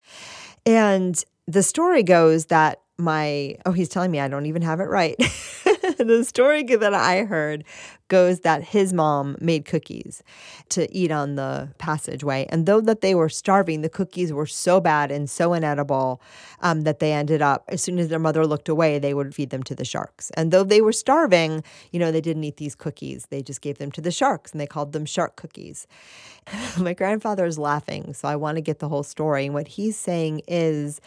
And 0.66 1.22
the 1.46 1.62
story 1.62 2.02
goes 2.02 2.46
that 2.46 2.80
my 3.00 3.54
oh 3.64 3.70
he's 3.70 3.88
telling 3.88 4.10
me 4.10 4.18
I 4.18 4.28
don't 4.28 4.46
even 4.46 4.62
have 4.62 4.80
it 4.80 4.84
right. 4.84 5.16
the 5.98 6.24
story 6.26 6.64
that 6.64 6.94
I 6.94 7.24
heard 7.24 7.64
goes 8.08 8.40
that 8.40 8.62
his 8.62 8.92
mom 8.92 9.36
made 9.40 9.64
cookies 9.64 10.22
to 10.70 10.92
eat 10.94 11.10
on 11.10 11.36
the 11.36 11.68
passageway. 11.78 12.46
And 12.50 12.66
though 12.66 12.80
that 12.80 13.00
they 13.00 13.14
were 13.14 13.28
starving, 13.28 13.82
the 13.82 13.88
cookies 13.88 14.32
were 14.32 14.46
so 14.46 14.80
bad 14.80 15.10
and 15.10 15.28
so 15.28 15.52
inedible 15.52 16.20
um, 16.60 16.82
that 16.82 16.98
they 16.98 17.12
ended 17.12 17.42
up, 17.42 17.64
as 17.68 17.82
soon 17.82 17.98
as 17.98 18.08
their 18.08 18.18
mother 18.18 18.46
looked 18.46 18.68
away, 18.68 18.98
they 18.98 19.14
would 19.14 19.34
feed 19.34 19.50
them 19.50 19.62
to 19.64 19.74
the 19.74 19.84
sharks. 19.84 20.30
And 20.30 20.50
though 20.50 20.64
they 20.64 20.80
were 20.80 20.92
starving, 20.92 21.62
you 21.92 21.98
know, 21.98 22.10
they 22.10 22.20
didn't 22.20 22.44
eat 22.44 22.56
these 22.56 22.74
cookies. 22.74 23.26
They 23.26 23.42
just 23.42 23.60
gave 23.60 23.78
them 23.78 23.92
to 23.92 24.00
the 24.00 24.10
sharks 24.10 24.52
and 24.52 24.60
they 24.60 24.66
called 24.66 24.92
them 24.92 25.04
shark 25.04 25.36
cookies. 25.36 25.86
My 26.78 26.94
grandfather 26.94 27.44
is 27.44 27.58
laughing, 27.58 28.14
so 28.14 28.28
I 28.28 28.36
want 28.36 28.56
to 28.56 28.62
get 28.62 28.78
the 28.78 28.88
whole 28.88 29.02
story. 29.02 29.44
And 29.44 29.54
what 29.54 29.68
he's 29.68 29.96
saying 29.96 30.42
is 30.48 31.00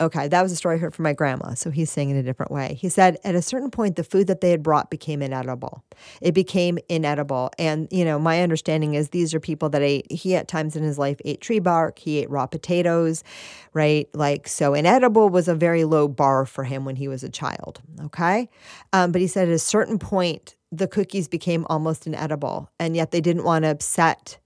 okay, 0.00 0.28
that 0.28 0.42
was 0.42 0.52
a 0.52 0.56
story 0.56 0.76
I 0.76 0.78
heard 0.78 0.94
from 0.94 1.04
my 1.04 1.12
grandma. 1.12 1.54
So 1.54 1.70
he's 1.70 1.90
saying 1.90 2.10
it 2.10 2.18
a 2.18 2.22
different 2.22 2.52
way. 2.52 2.74
He 2.80 2.88
said, 2.88 3.18
at 3.24 3.34
a 3.34 3.42
certain 3.42 3.70
point, 3.70 3.96
the 3.96 4.04
food 4.04 4.26
that 4.26 4.40
they 4.40 4.50
had 4.50 4.62
brought 4.62 4.90
became 4.90 5.22
inedible. 5.22 5.82
It 6.20 6.32
became 6.32 6.43
inedible. 6.88 7.50
And, 7.58 7.88
you 7.90 8.04
know, 8.04 8.18
my 8.18 8.42
understanding 8.42 8.94
is 8.94 9.10
these 9.10 9.34
are 9.34 9.40
people 9.40 9.68
that 9.70 9.82
ate, 9.82 10.10
he 10.10 10.34
at 10.36 10.48
times 10.48 10.76
in 10.76 10.82
his 10.82 10.98
life 10.98 11.20
ate 11.24 11.40
tree 11.40 11.58
bark, 11.58 11.98
he 11.98 12.18
ate 12.18 12.30
raw 12.30 12.46
potatoes, 12.46 13.24
right? 13.72 14.08
Like, 14.14 14.48
so 14.48 14.74
inedible 14.74 15.28
was 15.28 15.48
a 15.48 15.54
very 15.54 15.84
low 15.84 16.08
bar 16.08 16.46
for 16.46 16.64
him 16.64 16.84
when 16.84 16.96
he 16.96 17.08
was 17.08 17.22
a 17.22 17.30
child. 17.30 17.80
Okay. 18.04 18.48
Um, 18.92 19.12
but 19.12 19.20
he 19.20 19.26
said 19.26 19.48
at 19.48 19.54
a 19.54 19.58
certain 19.58 19.98
point, 19.98 20.56
the 20.70 20.88
cookies 20.88 21.28
became 21.28 21.66
almost 21.68 22.06
inedible. 22.06 22.70
And 22.80 22.96
yet 22.96 23.10
they 23.10 23.20
didn't 23.20 23.44
want 23.44 23.64
to 23.64 23.70
upset 23.70 24.38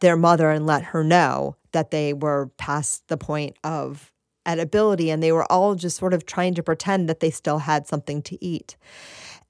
their 0.00 0.16
mother 0.16 0.50
and 0.50 0.66
let 0.66 0.82
her 0.82 1.04
know 1.04 1.56
that 1.72 1.90
they 1.90 2.12
were 2.12 2.50
past 2.56 3.06
the 3.08 3.16
point 3.16 3.56
of 3.62 4.12
edibility 4.46 5.10
and 5.10 5.22
they 5.22 5.32
were 5.32 5.50
all 5.52 5.74
just 5.74 5.96
sort 5.96 6.14
of 6.14 6.26
trying 6.26 6.54
to 6.54 6.62
pretend 6.62 7.08
that 7.08 7.20
they 7.20 7.30
still 7.30 7.58
had 7.58 7.86
something 7.86 8.22
to 8.22 8.42
eat. 8.44 8.76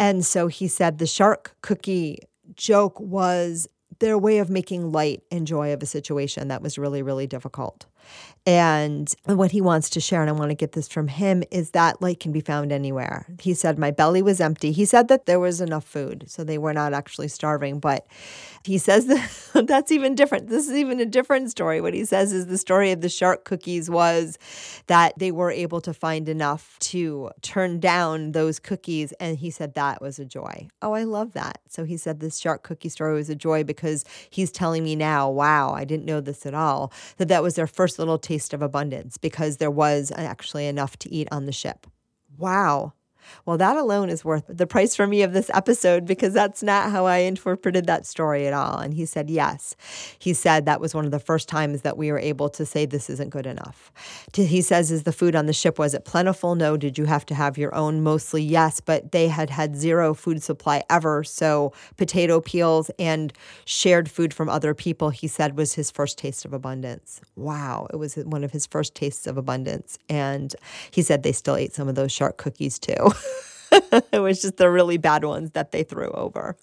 And 0.00 0.24
so 0.24 0.46
he 0.46 0.66
said 0.66 0.96
the 0.96 1.06
shark 1.06 1.54
cookie 1.60 2.20
joke 2.56 2.98
was 2.98 3.68
their 3.98 4.16
way 4.16 4.38
of 4.38 4.48
making 4.48 4.92
light 4.92 5.22
and 5.30 5.46
joy 5.46 5.74
of 5.74 5.82
a 5.82 5.86
situation 5.86 6.48
that 6.48 6.62
was 6.62 6.78
really, 6.78 7.02
really 7.02 7.26
difficult. 7.26 7.84
And 8.46 9.12
what 9.26 9.50
he 9.50 9.60
wants 9.60 9.90
to 9.90 10.00
share, 10.00 10.22
and 10.22 10.30
I 10.30 10.32
want 10.32 10.50
to 10.50 10.54
get 10.54 10.72
this 10.72 10.88
from 10.88 11.08
him, 11.08 11.42
is 11.50 11.72
that 11.72 12.00
light 12.00 12.20
can 12.20 12.32
be 12.32 12.40
found 12.40 12.72
anywhere. 12.72 13.26
He 13.38 13.52
said, 13.52 13.78
My 13.78 13.90
belly 13.90 14.22
was 14.22 14.40
empty. 14.40 14.72
He 14.72 14.86
said 14.86 15.08
that 15.08 15.26
there 15.26 15.38
was 15.38 15.60
enough 15.60 15.84
food, 15.84 16.24
so 16.26 16.42
they 16.42 16.56
were 16.56 16.72
not 16.72 16.94
actually 16.94 17.28
starving. 17.28 17.80
But 17.80 18.06
he 18.64 18.78
says 18.78 19.06
that 19.06 19.30
that's 19.66 19.92
even 19.92 20.14
different. 20.14 20.48
This 20.48 20.68
is 20.68 20.74
even 20.74 21.00
a 21.00 21.06
different 21.06 21.50
story. 21.50 21.82
What 21.82 21.92
he 21.92 22.04
says 22.04 22.32
is 22.32 22.46
the 22.46 22.56
story 22.56 22.92
of 22.92 23.02
the 23.02 23.10
shark 23.10 23.44
cookies 23.44 23.90
was 23.90 24.38
that 24.86 25.18
they 25.18 25.30
were 25.30 25.50
able 25.50 25.82
to 25.82 25.92
find 25.92 26.28
enough 26.28 26.78
to 26.80 27.30
turn 27.42 27.78
down 27.78 28.32
those 28.32 28.58
cookies. 28.58 29.12
And 29.12 29.36
he 29.36 29.50
said 29.50 29.74
that 29.74 30.00
was 30.00 30.18
a 30.18 30.24
joy. 30.24 30.68
Oh, 30.80 30.92
I 30.92 31.04
love 31.04 31.34
that. 31.34 31.60
So 31.68 31.84
he 31.84 31.96
said 31.96 32.20
this 32.20 32.38
shark 32.38 32.62
cookie 32.62 32.88
story 32.88 33.14
was 33.14 33.28
a 33.28 33.34
joy 33.34 33.64
because 33.64 34.04
he's 34.30 34.50
telling 34.50 34.82
me 34.82 34.96
now, 34.96 35.30
wow, 35.30 35.72
I 35.72 35.84
didn't 35.84 36.06
know 36.06 36.20
this 36.20 36.46
at 36.46 36.54
all, 36.54 36.92
that 37.18 37.28
that 37.28 37.42
was 37.42 37.54
their 37.54 37.66
first 37.66 37.89
little 37.98 38.18
taste 38.18 38.52
of 38.54 38.62
abundance 38.62 39.16
because 39.16 39.56
there 39.56 39.70
was 39.70 40.12
actually 40.14 40.66
enough 40.66 40.98
to 40.98 41.12
eat 41.12 41.28
on 41.30 41.46
the 41.46 41.52
ship. 41.52 41.86
Wow. 42.36 42.94
Well, 43.46 43.58
that 43.58 43.76
alone 43.76 44.10
is 44.10 44.24
worth 44.24 44.44
the 44.48 44.66
price 44.66 44.94
for 44.94 45.06
me 45.06 45.22
of 45.22 45.32
this 45.32 45.50
episode 45.54 46.06
because 46.06 46.32
that's 46.32 46.62
not 46.62 46.90
how 46.90 47.06
I 47.06 47.18
interpreted 47.18 47.86
that 47.86 48.06
story 48.06 48.46
at 48.46 48.52
all. 48.52 48.78
And 48.78 48.94
he 48.94 49.06
said, 49.06 49.30
yes. 49.30 49.74
He 50.18 50.34
said 50.34 50.66
that 50.66 50.80
was 50.80 50.94
one 50.94 51.04
of 51.04 51.10
the 51.10 51.18
first 51.18 51.48
times 51.48 51.82
that 51.82 51.96
we 51.96 52.10
were 52.12 52.18
able 52.18 52.48
to 52.50 52.66
say 52.66 52.86
this 52.86 53.10
isn't 53.10 53.30
good 53.30 53.46
enough. 53.46 53.92
He 54.34 54.62
says, 54.62 54.90
is 54.90 55.04
the 55.04 55.12
food 55.12 55.34
on 55.34 55.46
the 55.46 55.52
ship, 55.52 55.78
was 55.78 55.94
it 55.94 56.04
plentiful? 56.04 56.54
No. 56.54 56.76
Did 56.76 56.98
you 56.98 57.04
have 57.06 57.26
to 57.26 57.34
have 57.34 57.58
your 57.58 57.74
own? 57.74 58.02
Mostly 58.02 58.42
yes, 58.42 58.80
but 58.80 59.12
they 59.12 59.28
had 59.28 59.50
had 59.50 59.76
zero 59.76 60.14
food 60.14 60.42
supply 60.42 60.82
ever. 60.88 61.24
So 61.24 61.72
potato 61.96 62.40
peels 62.40 62.90
and 62.98 63.32
shared 63.64 64.10
food 64.10 64.32
from 64.34 64.48
other 64.48 64.74
people, 64.74 65.10
he 65.10 65.26
said, 65.28 65.56
was 65.56 65.74
his 65.74 65.90
first 65.90 66.18
taste 66.18 66.44
of 66.44 66.52
abundance. 66.52 67.20
Wow. 67.36 67.86
It 67.92 67.96
was 67.96 68.14
one 68.14 68.44
of 68.44 68.52
his 68.52 68.66
first 68.66 68.94
tastes 68.94 69.26
of 69.26 69.36
abundance. 69.36 69.98
And 70.08 70.54
he 70.90 71.02
said 71.02 71.22
they 71.22 71.32
still 71.32 71.56
ate 71.56 71.72
some 71.72 71.88
of 71.88 71.94
those 71.94 72.12
shark 72.12 72.36
cookies 72.36 72.78
too. 72.78 72.94
it 74.12 74.20
was 74.20 74.42
just 74.42 74.56
the 74.56 74.70
really 74.70 74.96
bad 74.96 75.24
ones 75.24 75.52
that 75.52 75.72
they 75.72 75.82
threw 75.82 76.10
over. 76.10 76.56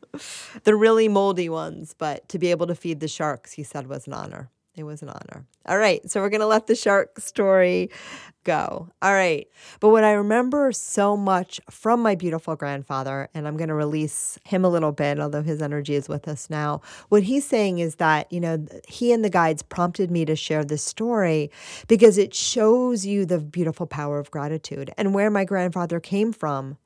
The 0.64 0.76
really 0.76 1.08
moldy 1.08 1.50
ones, 1.50 1.96
but 1.98 2.28
to 2.30 2.40
be 2.40 2.52
able 2.52 2.68
to 2.68 2.76
feed 2.76 3.00
the 3.00 3.08
sharks, 3.08 3.54
he 3.54 3.64
said, 3.64 3.88
was 3.88 4.08
an 4.08 4.14
honor. 4.14 4.50
It 4.76 4.84
was 4.84 5.02
an 5.02 5.10
honor. 5.10 5.46
All 5.66 5.78
right, 5.78 6.08
so 6.10 6.22
we're 6.22 6.30
going 6.30 6.42
to 6.42 6.48
let 6.48 6.68
the 6.68 6.76
shark 6.76 7.20
story 7.20 7.90
go. 8.48 8.89
All 9.01 9.13
right. 9.13 9.46
But 9.82 9.89
what 9.89 10.06
I 10.06 10.13
remember 10.13 10.72
so 10.72 11.18
much 11.18 11.60
from 11.70 12.01
my 12.01 12.16
beautiful 12.16 12.56
grandfather, 12.56 13.30
and 13.34 13.46
I'm 13.46 13.58
going 13.58 13.68
to 13.68 13.75
release 13.75 14.39
him 14.46 14.63
a 14.63 14.70
little 14.70 14.94
bit, 14.94 15.20
although 15.20 15.44
his 15.44 15.62
energy 15.62 15.96
is 15.96 16.08
with 16.08 16.30
us 16.30 16.50
now, 16.50 16.82
what 17.10 17.24
he's 17.24 17.46
saying 17.46 17.80
is 17.80 17.96
that, 17.96 18.32
you 18.32 18.39
know, 18.39 18.66
he 18.88 19.12
and 19.12 19.24
the 19.24 19.30
guides 19.30 19.62
prompted 19.62 20.10
me 20.10 20.24
to 20.24 20.36
share 20.36 20.63
this 20.63 20.82
story 20.82 21.51
because 21.89 22.18
it 22.18 22.34
shows 22.34 23.06
you 23.06 23.25
the 23.25 23.39
beautiful 23.39 23.86
power 23.86 24.18
of 24.18 24.32
gratitude 24.32 24.92
and 24.98 25.13
where 25.13 25.30
my 25.30 25.44
grandfather 25.44 26.00
came 26.00 26.32
from. 26.32 26.77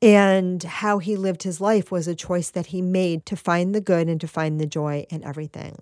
And 0.00 0.62
how 0.62 0.98
he 0.98 1.16
lived 1.16 1.42
his 1.42 1.60
life 1.60 1.90
was 1.90 2.06
a 2.06 2.14
choice 2.14 2.50
that 2.50 2.66
he 2.66 2.80
made 2.80 3.26
to 3.26 3.36
find 3.36 3.74
the 3.74 3.80
good 3.80 4.08
and 4.08 4.20
to 4.20 4.28
find 4.28 4.60
the 4.60 4.66
joy 4.66 5.06
in 5.10 5.24
everything. 5.24 5.76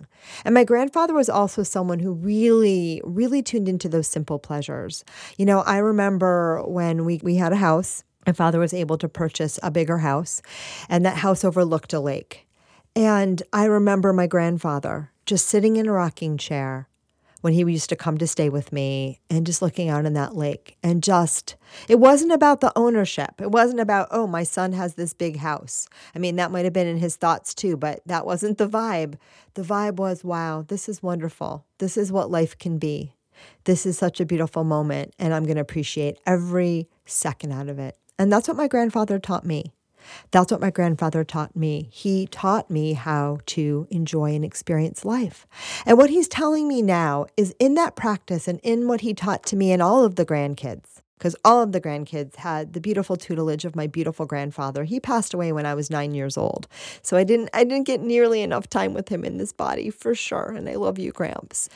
And 0.44 0.54
my 0.54 0.64
grandfather 0.64 1.12
was 1.12 1.28
also 1.28 1.62
someone 1.62 1.98
who 1.98 2.12
really, 2.12 3.02
really 3.04 3.42
tuned 3.42 3.68
into 3.68 3.88
those 3.88 4.08
simple 4.08 4.38
pleasures. 4.38 5.04
You 5.36 5.44
know, 5.44 5.60
I 5.60 5.78
remember 5.78 6.62
when 6.66 7.04
we, 7.04 7.20
we 7.22 7.36
had 7.36 7.52
a 7.52 7.56
house, 7.56 8.04
my 8.26 8.32
father 8.32 8.58
was 8.58 8.72
able 8.72 8.98
to 8.98 9.08
purchase 9.08 9.58
a 9.62 9.70
bigger 9.70 9.98
house, 9.98 10.40
and 10.88 11.04
that 11.04 11.18
house 11.18 11.44
overlooked 11.44 11.92
a 11.92 12.00
lake. 12.00 12.46
And 12.96 13.42
I 13.52 13.66
remember 13.66 14.12
my 14.12 14.26
grandfather 14.26 15.12
just 15.26 15.46
sitting 15.46 15.76
in 15.76 15.86
a 15.86 15.92
rocking 15.92 16.38
chair 16.38 16.88
when 17.40 17.52
he 17.52 17.60
used 17.60 17.88
to 17.88 17.96
come 17.96 18.18
to 18.18 18.26
stay 18.26 18.48
with 18.48 18.72
me 18.72 19.20
and 19.30 19.46
just 19.46 19.62
looking 19.62 19.88
out 19.88 20.04
in 20.04 20.14
that 20.14 20.34
lake 20.34 20.76
and 20.82 21.02
just 21.02 21.56
it 21.88 21.98
wasn't 21.98 22.32
about 22.32 22.60
the 22.60 22.72
ownership. 22.76 23.40
It 23.40 23.50
wasn't 23.50 23.80
about 23.80 24.08
oh 24.10 24.26
my 24.26 24.42
son 24.42 24.72
has 24.72 24.94
this 24.94 25.14
big 25.14 25.36
house. 25.36 25.88
I 26.14 26.18
mean 26.18 26.36
that 26.36 26.50
might 26.50 26.64
have 26.64 26.72
been 26.72 26.86
in 26.86 26.98
his 26.98 27.16
thoughts 27.16 27.54
too 27.54 27.76
but 27.76 28.00
that 28.06 28.26
wasn't 28.26 28.58
the 28.58 28.68
vibe. 28.68 29.16
The 29.54 29.62
vibe 29.62 29.96
was 29.96 30.24
wow 30.24 30.64
this 30.66 30.88
is 30.88 31.02
wonderful. 31.02 31.64
This 31.78 31.96
is 31.96 32.10
what 32.10 32.30
life 32.30 32.58
can 32.58 32.78
be. 32.78 33.12
This 33.64 33.84
is 33.86 33.98
such 33.98 34.20
a 34.20 34.26
beautiful 34.26 34.64
moment 34.64 35.14
and 35.18 35.34
i'm 35.34 35.44
going 35.44 35.56
to 35.56 35.62
appreciate 35.62 36.18
every 36.26 36.88
second 37.04 37.52
out 37.52 37.68
of 37.68 37.78
it. 37.78 37.96
And 38.18 38.32
that's 38.32 38.48
what 38.48 38.56
my 38.56 38.66
grandfather 38.66 39.18
taught 39.18 39.44
me 39.44 39.75
that's 40.30 40.52
what 40.52 40.60
my 40.60 40.70
grandfather 40.70 41.24
taught 41.24 41.56
me. 41.56 41.88
He 41.92 42.26
taught 42.26 42.70
me 42.70 42.94
how 42.94 43.38
to 43.46 43.86
enjoy 43.90 44.34
and 44.34 44.44
experience 44.44 45.04
life. 45.04 45.46
And 45.84 45.98
what 45.98 46.10
he's 46.10 46.28
telling 46.28 46.68
me 46.68 46.82
now 46.82 47.26
is 47.36 47.54
in 47.58 47.74
that 47.74 47.96
practice 47.96 48.48
and 48.48 48.60
in 48.62 48.88
what 48.88 49.00
he 49.02 49.14
taught 49.14 49.44
to 49.46 49.56
me 49.56 49.72
and 49.72 49.82
all 49.82 50.04
of 50.04 50.16
the 50.16 50.26
grandkids, 50.26 51.00
because 51.18 51.36
all 51.44 51.62
of 51.62 51.72
the 51.72 51.80
grandkids 51.80 52.36
had 52.36 52.72
the 52.72 52.80
beautiful 52.80 53.16
tutelage 53.16 53.64
of 53.64 53.74
my 53.74 53.86
beautiful 53.86 54.26
grandfather. 54.26 54.84
He 54.84 55.00
passed 55.00 55.32
away 55.32 55.52
when 55.52 55.66
I 55.66 55.74
was 55.74 55.90
9 55.90 56.14
years 56.14 56.36
old. 56.36 56.68
So 57.02 57.16
I 57.16 57.24
didn't 57.24 57.50
I 57.54 57.64
didn't 57.64 57.86
get 57.86 58.00
nearly 58.00 58.42
enough 58.42 58.68
time 58.68 58.94
with 58.94 59.08
him 59.08 59.24
in 59.24 59.38
this 59.38 59.52
body 59.52 59.90
for 59.90 60.14
sure, 60.14 60.52
and 60.56 60.68
I 60.68 60.74
love 60.74 60.98
you 60.98 61.12
gramps. 61.12 61.68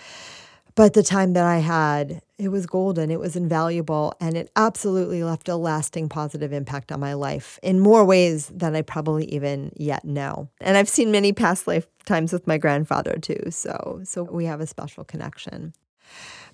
But 0.75 0.95
the 0.95 1.03
time 1.03 1.33
that 1.33 1.45
I 1.45 1.59
had, 1.59 2.23
it 2.39 2.49
was 2.49 2.67
golden, 2.67 3.11
it 3.11 3.19
was 3.19 3.37
invaluable, 3.37 4.15
and 4.21 4.37
it 4.37 4.51
absolutely 4.57 5.23
left 5.23 5.49
a 5.49 5.57
lasting 5.57 6.09
positive 6.09 6.53
impact 6.53 6.93
on 6.93 7.01
my 7.01 7.15
life 7.15 7.59
in 7.63 7.81
more 7.81 8.05
ways 8.05 8.51
than 8.55 8.75
I 8.77 8.83
probably 8.83 9.27
even 9.27 9.73
yet 9.77 10.05
know. 10.05 10.49
And 10.61 10.77
I've 10.77 10.89
seen 10.89 11.11
many 11.11 11.33
past 11.33 11.67
lifetimes 11.67 12.33
with 12.33 12.47
my 12.47 12.59
grandfather 12.59 13.19
too, 13.21 13.51
so 13.51 14.01
so 14.05 14.23
we 14.25 14.45
have 14.47 14.61
a 14.61 14.67
special 14.67 15.05
connection. 15.05 15.75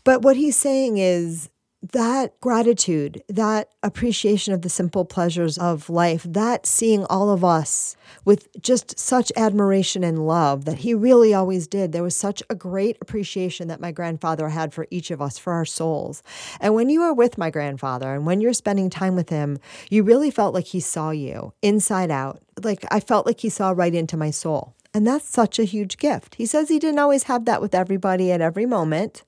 But 0.04 0.22
what 0.22 0.36
he's 0.36 0.56
saying 0.56 0.98
is 0.98 1.50
that 1.92 2.38
gratitude, 2.40 3.22
that 3.28 3.70
appreciation 3.82 4.52
of 4.54 4.62
the 4.62 4.68
simple 4.68 5.04
pleasures 5.04 5.58
of 5.58 5.88
life, 5.90 6.24
that 6.28 6.66
seeing 6.66 7.04
all 7.06 7.30
of 7.30 7.44
us 7.44 7.96
with 8.24 8.48
just 8.60 8.98
such 8.98 9.30
admiration 9.36 10.02
and 10.02 10.26
love 10.26 10.64
that 10.64 10.78
he 10.78 10.94
really 10.94 11.34
always 11.34 11.66
did. 11.66 11.92
There 11.92 12.02
was 12.02 12.16
such 12.16 12.42
a 12.48 12.54
great 12.54 12.96
appreciation 13.00 13.68
that 13.68 13.80
my 13.80 13.92
grandfather 13.92 14.48
had 14.48 14.72
for 14.72 14.86
each 14.90 15.10
of 15.10 15.20
us, 15.20 15.38
for 15.38 15.52
our 15.52 15.64
souls. 15.64 16.22
And 16.60 16.74
when 16.74 16.88
you 16.88 17.02
are 17.02 17.14
with 17.14 17.38
my 17.38 17.50
grandfather 17.50 18.14
and 18.14 18.26
when 18.26 18.40
you're 18.40 18.52
spending 18.52 18.90
time 18.90 19.14
with 19.14 19.28
him, 19.28 19.58
you 19.90 20.02
really 20.02 20.30
felt 20.30 20.54
like 20.54 20.66
he 20.66 20.80
saw 20.80 21.10
you 21.10 21.52
inside 21.62 22.10
out. 22.10 22.40
Like 22.62 22.84
I 22.90 23.00
felt 23.00 23.26
like 23.26 23.40
he 23.40 23.50
saw 23.50 23.70
right 23.70 23.94
into 23.94 24.16
my 24.16 24.30
soul. 24.30 24.75
And 24.96 25.06
that's 25.06 25.28
such 25.28 25.58
a 25.58 25.64
huge 25.64 25.98
gift. 25.98 26.36
He 26.36 26.46
says 26.46 26.70
he 26.70 26.78
didn't 26.78 27.00
always 27.00 27.24
have 27.24 27.44
that 27.44 27.60
with 27.60 27.74
everybody 27.74 28.32
at 28.32 28.40
every 28.40 28.64
moment, 28.64 29.24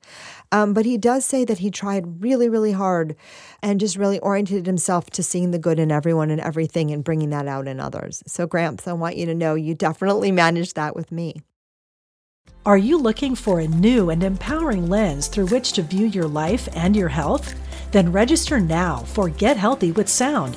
um, 0.50 0.72
but 0.72 0.86
he 0.86 0.96
does 0.96 1.26
say 1.26 1.44
that 1.44 1.58
he 1.58 1.70
tried 1.70 2.22
really, 2.22 2.48
really 2.48 2.72
hard 2.72 3.14
and 3.62 3.78
just 3.78 3.98
really 3.98 4.18
oriented 4.20 4.64
himself 4.64 5.10
to 5.10 5.22
seeing 5.22 5.50
the 5.50 5.58
good 5.58 5.78
in 5.78 5.92
everyone 5.92 6.30
and 6.30 6.40
everything 6.40 6.90
and 6.90 7.04
bringing 7.04 7.28
that 7.28 7.46
out 7.46 7.68
in 7.68 7.80
others. 7.80 8.22
So, 8.26 8.46
Gramps, 8.46 8.88
I 8.88 8.94
want 8.94 9.18
you 9.18 9.26
to 9.26 9.34
know 9.34 9.56
you 9.56 9.74
definitely 9.74 10.32
managed 10.32 10.74
that 10.76 10.96
with 10.96 11.12
me. 11.12 11.42
Are 12.64 12.78
you 12.78 12.96
looking 12.96 13.34
for 13.34 13.60
a 13.60 13.68
new 13.68 14.08
and 14.08 14.24
empowering 14.24 14.88
lens 14.88 15.28
through 15.28 15.48
which 15.48 15.72
to 15.74 15.82
view 15.82 16.06
your 16.06 16.28
life 16.28 16.66
and 16.76 16.96
your 16.96 17.10
health? 17.10 17.54
Then 17.92 18.10
register 18.10 18.58
now 18.58 19.00
for 19.00 19.28
Get 19.28 19.58
Healthy 19.58 19.92
with 19.92 20.08
Sound 20.08 20.56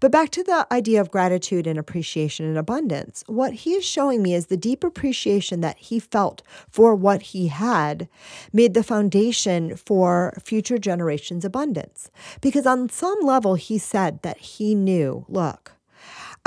But 0.00 0.12
back 0.12 0.30
to 0.30 0.42
the 0.42 0.66
idea 0.72 1.00
of 1.00 1.10
gratitude 1.10 1.66
and 1.66 1.78
appreciation 1.78 2.46
and 2.46 2.58
abundance. 2.58 3.24
What 3.26 3.52
he 3.52 3.74
is 3.74 3.84
showing 3.84 4.22
me 4.22 4.34
is 4.34 4.46
the 4.46 4.56
deep 4.56 4.84
appreciation 4.84 5.60
that 5.60 5.78
he 5.78 5.98
felt 5.98 6.42
for 6.68 6.94
what 6.94 7.22
he 7.22 7.48
had 7.48 8.08
made 8.52 8.74
the 8.74 8.82
foundation 8.82 9.76
for 9.76 10.36
future 10.42 10.78
generations' 10.78 11.44
abundance. 11.44 12.10
Because 12.40 12.66
on 12.66 12.88
some 12.88 13.20
level, 13.22 13.54
he 13.54 13.78
said 13.78 14.22
that 14.22 14.38
he 14.38 14.74
knew 14.74 15.24
look, 15.28 15.75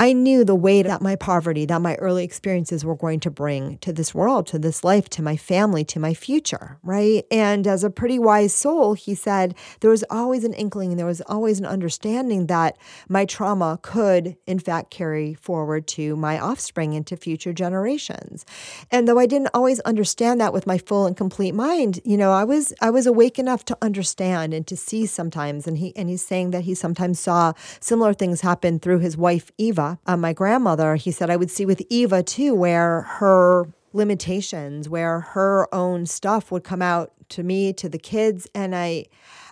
I 0.00 0.14
knew 0.14 0.44
the 0.46 0.54
weight 0.54 0.86
that 0.86 1.02
my 1.02 1.14
poverty, 1.14 1.66
that 1.66 1.82
my 1.82 1.94
early 1.96 2.24
experiences 2.24 2.86
were 2.86 2.96
going 2.96 3.20
to 3.20 3.30
bring 3.30 3.76
to 3.78 3.92
this 3.92 4.14
world, 4.14 4.46
to 4.46 4.58
this 4.58 4.82
life, 4.82 5.10
to 5.10 5.22
my 5.22 5.36
family, 5.36 5.84
to 5.84 6.00
my 6.00 6.14
future, 6.14 6.78
right? 6.82 7.26
And 7.30 7.66
as 7.66 7.84
a 7.84 7.90
pretty 7.90 8.18
wise 8.18 8.54
soul, 8.54 8.94
he 8.94 9.14
said 9.14 9.54
there 9.80 9.90
was 9.90 10.02
always 10.08 10.42
an 10.44 10.54
inkling, 10.54 10.96
there 10.96 11.04
was 11.04 11.20
always 11.26 11.58
an 11.58 11.66
understanding 11.66 12.46
that 12.46 12.78
my 13.10 13.26
trauma 13.26 13.78
could, 13.82 14.38
in 14.46 14.58
fact, 14.58 14.90
carry 14.90 15.34
forward 15.34 15.86
to 15.88 16.16
my 16.16 16.38
offspring 16.38 16.94
and 16.94 17.06
to 17.06 17.14
future 17.18 17.52
generations. 17.52 18.46
And 18.90 19.06
though 19.06 19.18
I 19.18 19.26
didn't 19.26 19.50
always 19.52 19.80
understand 19.80 20.40
that 20.40 20.54
with 20.54 20.66
my 20.66 20.78
full 20.78 21.04
and 21.04 21.14
complete 21.14 21.52
mind, 21.52 22.00
you 22.06 22.16
know, 22.16 22.32
I 22.32 22.44
was 22.44 22.72
I 22.80 22.88
was 22.88 23.06
awake 23.06 23.38
enough 23.38 23.66
to 23.66 23.76
understand 23.82 24.54
and 24.54 24.66
to 24.66 24.78
see 24.78 25.04
sometimes. 25.04 25.66
And 25.66 25.76
he 25.76 25.94
and 25.94 26.08
he's 26.08 26.24
saying 26.24 26.52
that 26.52 26.64
he 26.64 26.74
sometimes 26.74 27.20
saw 27.20 27.52
similar 27.80 28.14
things 28.14 28.40
happen 28.40 28.78
through 28.80 29.00
his 29.00 29.18
wife 29.18 29.52
Eva, 29.58 29.89
uh, 30.06 30.16
my 30.16 30.32
grandmother. 30.32 30.96
He 30.96 31.10
said 31.10 31.30
I 31.30 31.36
would 31.36 31.50
see 31.50 31.66
with 31.66 31.82
Eva 31.88 32.22
too, 32.22 32.54
where 32.54 33.02
her 33.02 33.66
limitations, 33.92 34.88
where 34.88 35.20
her 35.20 35.72
own 35.74 36.06
stuff 36.06 36.50
would 36.50 36.64
come 36.64 36.82
out 36.82 37.12
to 37.30 37.42
me, 37.42 37.72
to 37.72 37.88
the 37.88 37.98
kids, 37.98 38.48
and 38.54 38.74
I 38.74 39.06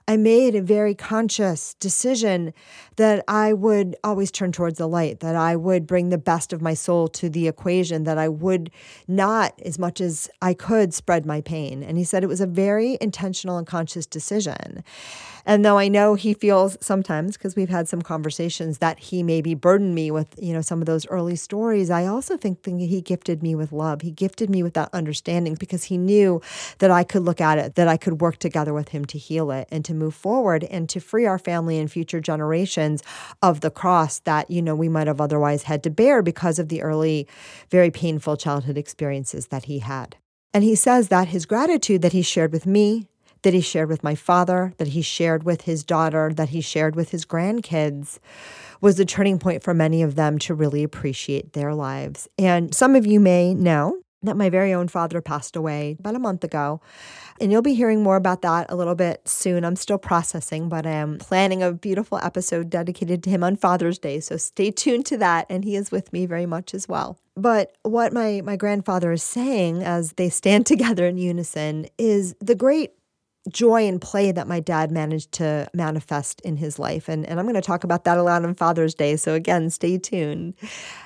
I 0.09 0.17
made 0.17 0.55
a 0.55 0.63
very 0.63 0.95
conscious 0.95 1.75
decision 1.75 2.55
that 2.97 3.23
I 3.29 3.53
would 3.53 3.95
always 4.03 4.31
turn 4.31 4.53
towards 4.53 4.79
the 4.79 4.89
light, 4.89 5.21
that 5.21 5.37
I 5.37 5.55
would 5.55 5.87
bring 5.87 6.09
the 6.09 6.17
best 6.17 6.55
of 6.55 6.63
my 6.63 6.73
soul 6.73 7.09
to 7.09 7.29
the 7.29 7.47
equation, 7.47 8.05
that 8.05 8.17
I 8.17 8.27
would 8.27 8.71
not, 9.07 9.53
as 9.67 9.79
much 9.79 10.01
as 10.01 10.31
I 10.41 10.55
could, 10.55 10.95
spread 10.95 11.27
my 11.27 11.43
pain. 11.43 11.83
And 11.83 11.99
he 11.99 12.05
said 12.05 12.25
it 12.25 12.29
was 12.29 12.41
a 12.41 12.47
very 12.47 12.97
intentional 13.03 13.59
and 13.59 13.67
conscious 13.67 14.07
decision. 14.07 14.83
And 15.49 15.65
though 15.65 15.79
I 15.79 15.89
know 15.89 16.15
he 16.15 16.35
feels 16.35 16.77
sometimes, 16.83 17.39
because 17.39 17.57
we've 17.57 17.71
had 17.71 17.89
some 17.89 18.03
conversations, 18.03 18.79
that 18.79 18.99
he 18.99 19.23
maybe 19.23 19.55
burdened 19.55 19.95
me 19.95 20.11
with, 20.11 20.29
you 20.39 20.53
know, 20.53 20.61
some 20.61 20.81
of 20.81 20.87
those 20.87 21.07
early 21.07 21.37
stories, 21.37 21.89
I 21.89 22.05
also 22.05 22.37
think, 22.37 22.63
think 22.63 22.83
he 22.83 23.01
gifted 23.01 23.43
me 23.43 23.55
with 23.55 23.73
love. 23.73 24.03
He 24.03 24.11
gifted 24.11 24.51
me 24.51 24.63
with 24.63 24.75
that 24.75 24.91
understanding 24.93 25.55
because 25.55 25.85
he 25.85 25.97
knew 25.97 26.43
that 26.81 26.91
I 26.91 27.03
could 27.03 27.23
look 27.23 27.41
at 27.41 27.57
it, 27.57 27.77
that 27.77 27.89
I 27.89 27.97
could 27.97 28.21
work 28.21 28.37
together 28.37 28.75
with 28.75 28.91
him 28.91 29.07
to 29.07 29.17
heal 29.17 29.51
it 29.51 29.67
and 29.71 29.87
to 29.87 29.95
move 29.95 30.15
forward 30.15 30.65
and 30.65 30.87
to 30.91 31.01
free 31.01 31.25
our 31.25 31.39
family 31.39 31.79
and 31.79 31.91
future 31.91 32.21
generations 32.21 33.03
of 33.41 33.63
the 33.63 33.71
cross 33.71 34.19
that, 34.21 34.51
you 34.51 34.61
know, 34.61 34.77
we 34.77 34.91
might 34.91 35.07
have 35.07 35.19
otherwise 35.19 35.63
had 35.63 35.83
to 35.85 35.91
bear 35.91 36.21
because 36.21 36.59
of 36.59 36.69
the 36.69 36.83
early, 36.83 37.27
very 37.71 37.91
painful 37.91 38.37
childhood 38.37 38.77
experiences 38.77 39.47
that 39.47 39.65
he 39.65 39.79
had. 39.79 40.17
And 40.53 40.63
he 40.63 40.75
says 40.75 41.09
that 41.09 41.29
his 41.29 41.47
gratitude 41.47 42.03
that 42.03 42.13
he 42.13 42.21
shared 42.21 42.53
with 42.53 42.67
me 42.67 43.07
that 43.43 43.55
he 43.55 43.61
shared 43.61 43.89
with 43.89 44.03
my 44.03 44.15
father, 44.15 44.73
that 44.79 44.89
he 44.89 45.03
shared 45.03 45.45
with 45.45 45.63
his 45.63 45.85
daughter, 45.85 46.33
that 46.35 46.51
he 46.51 46.61
shared 46.61 46.97
with 46.97 47.11
his 47.11 47.25
grandkids 47.25 48.19
was 48.81 48.97
the 48.97 49.05
turning 49.05 49.39
point 49.39 49.63
for 49.63 49.75
many 49.75 50.03
of 50.03 50.15
them 50.15 50.39
to 50.39 50.55
really 50.55 50.83
appreciate 50.83 51.53
their 51.53 51.75
lives. 51.75 52.29
And 52.39 52.75
some 52.75 52.95
of 52.95 53.07
you 53.07 53.21
may 53.21 53.55
know 53.55 54.01
that 54.23 54.37
my 54.37 54.51
very 54.51 54.73
own 54.75 54.89
father 54.89 55.21
passed 55.21 55.55
away 55.55 55.97
about 55.99 56.17
a 56.17 56.19
month 56.19 56.43
ago. 56.43 56.81
And 57.41 57.53
you'll 57.53 57.63
be 57.63 57.75
hearing 57.75 58.03
more 58.03 58.17
about 58.17 58.43
that 58.43 58.67
a 58.69 58.75
little 58.75 58.97
bit 58.97 59.29
soon. 59.29 59.65
I'm 59.65 59.77
still 59.77 59.99
processing, 59.99 60.69
but 60.69 60.87
I 60.87 60.91
am 60.91 61.19
planning 61.19 61.63
a 61.63 61.73
beautiful 61.73 62.19
episode 62.19 62.69
dedicated 62.69 63.23
to 63.23 63.31
him 63.31 63.45
on 63.45 63.55
Father's 63.55 63.99
Day. 63.99 64.19
So 64.19 64.37
stay 64.37 64.73
tuned 64.73 65.07
to 65.07 65.17
that. 65.19 65.47
And 65.49 65.65
he 65.65 65.77
is 65.77 65.93
with 65.93 66.13
me 66.13 66.27
very 66.27 66.47
much 66.47 66.75
as 66.75 66.89
well. 66.89 67.17
But 67.37 67.77
what 67.83 68.13
my, 68.13 68.41
my 68.45 68.57
grandfather 68.57 69.13
is 69.13 69.23
saying 69.23 69.85
as 69.85 70.15
they 70.15 70.31
stand 70.31 70.67
together 70.67 71.07
in 71.07 71.17
unison 71.17 71.87
is 71.97 72.35
the 72.41 72.57
great 72.57 72.95
joy 73.49 73.87
and 73.87 74.01
play 74.01 74.33
that 74.33 74.47
my 74.47 74.61
dad 74.61 74.91
managed 74.91 75.33
to 75.33 75.69
manifest 75.75 76.41
in 76.43 76.57
his 76.57 76.79
life. 76.79 77.09
And, 77.09 77.27
and 77.27 77.39
I'm 77.39 77.47
going 77.47 77.55
to 77.55 77.61
talk 77.61 77.85
about 77.85 78.05
that 78.05 78.19
a 78.19 78.23
lot 78.23 78.45
on 78.45 78.55
Father's 78.55 78.95
Day. 78.95 79.17
So, 79.17 79.35
again, 79.35 79.71
stay 79.71 79.99
tuned. 79.99 80.55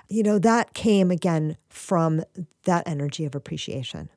You 0.08 0.22
know, 0.22 0.38
that 0.38 0.74
came 0.74 1.10
again 1.10 1.56
from 1.68 2.22
that 2.64 2.86
energy 2.86 3.24
of 3.24 3.34
appreciation. 3.34 4.08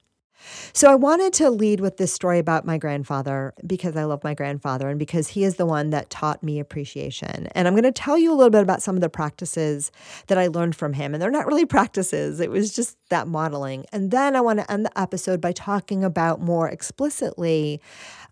So 0.74 0.90
I 0.90 0.96
wanted 0.96 1.34
to 1.34 1.50
lead 1.50 1.80
with 1.80 1.98
this 1.98 2.14
story 2.14 2.40
about 2.40 2.66
my 2.66 2.78
grandfather 2.78 3.54
because 3.66 3.96
I 3.96 4.04
love 4.04 4.24
my 4.24 4.34
grandfather 4.34 4.90
and 4.90 5.00
because 5.00 5.30
he 5.30 5.44
is 5.44 5.56
the 5.56 5.66
one 5.66 5.90
that 5.92 6.10
taught 6.10 6.44
me 6.44 6.60
appreciation. 6.60 7.48
And 7.48 7.68
I'm 7.68 7.74
going 7.74 7.84
to 7.84 7.92
tell 7.92 8.18
you 8.18 8.32
a 8.32 8.36
little 8.36 8.50
bit 8.50 8.62
about 8.62 8.82
some 8.82 8.96
of 8.96 9.02
the 9.02 9.10
practices 9.10 9.92
that 10.28 10.38
I 10.38 10.48
learned 10.48 10.76
from 10.76 10.94
him. 10.94 11.14
And 11.14 11.22
they're 11.22 11.32
not 11.32 11.48
really 11.48 11.66
practices, 11.76 12.40
it 12.40 12.50
was 12.50 12.76
just 12.76 12.98
that 13.10 13.28
modeling. 13.28 13.86
And 13.92 14.12
then 14.12 14.36
I 14.36 14.42
want 14.42 14.60
to 14.60 14.72
end 14.72 14.86
the 14.86 15.00
episode 15.00 15.42
by 15.42 15.52
talking 15.52 16.04
about 16.04 16.42
more 16.42 16.70
explicitly 16.70 17.82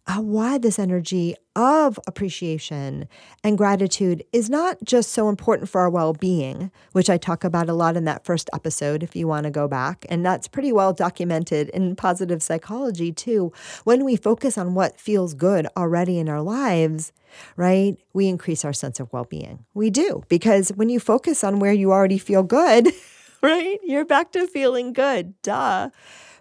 uh, 0.05 0.19
why 0.19 0.57
this 0.57 0.79
energy 0.79 1.35
of 1.55 1.99
appreciation 2.07 3.07
and 3.43 3.57
gratitude 3.57 4.23
is 4.33 4.49
not 4.49 4.77
just 4.83 5.11
so 5.11 5.29
important 5.29 5.69
for 5.69 5.81
our 5.81 5.89
well 5.89 6.13
being, 6.13 6.71
which 6.91 7.09
I 7.09 7.17
talk 7.17 7.43
about 7.43 7.69
a 7.69 7.73
lot 7.73 7.95
in 7.95 8.03
that 8.05 8.25
first 8.25 8.49
episode 8.53 9.01
if 9.01 9.15
you 9.15 9.27
want 9.27 9.45
to 9.45 9.51
go 9.51 9.67
back. 9.67 10.05
And 10.09 10.25
that's 10.25 10.47
pretty 10.47 10.71
well 10.71 10.93
documented 10.93 11.69
in 11.69 11.95
positive 11.95 12.43
psychology, 12.43 13.11
too. 13.13 13.53
When 13.85 14.03
we 14.03 14.15
focus 14.15 14.57
on 14.57 14.73
what 14.73 14.99
feels 14.99 15.33
good 15.33 15.67
already 15.77 16.19
in 16.19 16.27
our 16.27 16.41
lives, 16.41 17.13
right, 17.55 17.95
we 18.13 18.27
increase 18.27 18.65
our 18.65 18.73
sense 18.73 18.99
of 18.99 19.11
well 19.13 19.25
being. 19.25 19.65
We 19.73 19.89
do, 19.89 20.23
because 20.27 20.69
when 20.75 20.89
you 20.89 20.99
focus 20.99 21.43
on 21.43 21.59
where 21.59 21.73
you 21.73 21.91
already 21.91 22.17
feel 22.17 22.43
good, 22.43 22.89
right, 23.41 23.79
you're 23.83 24.05
back 24.05 24.33
to 24.33 24.47
feeling 24.47 24.91
good. 24.91 25.41
Duh. 25.43 25.91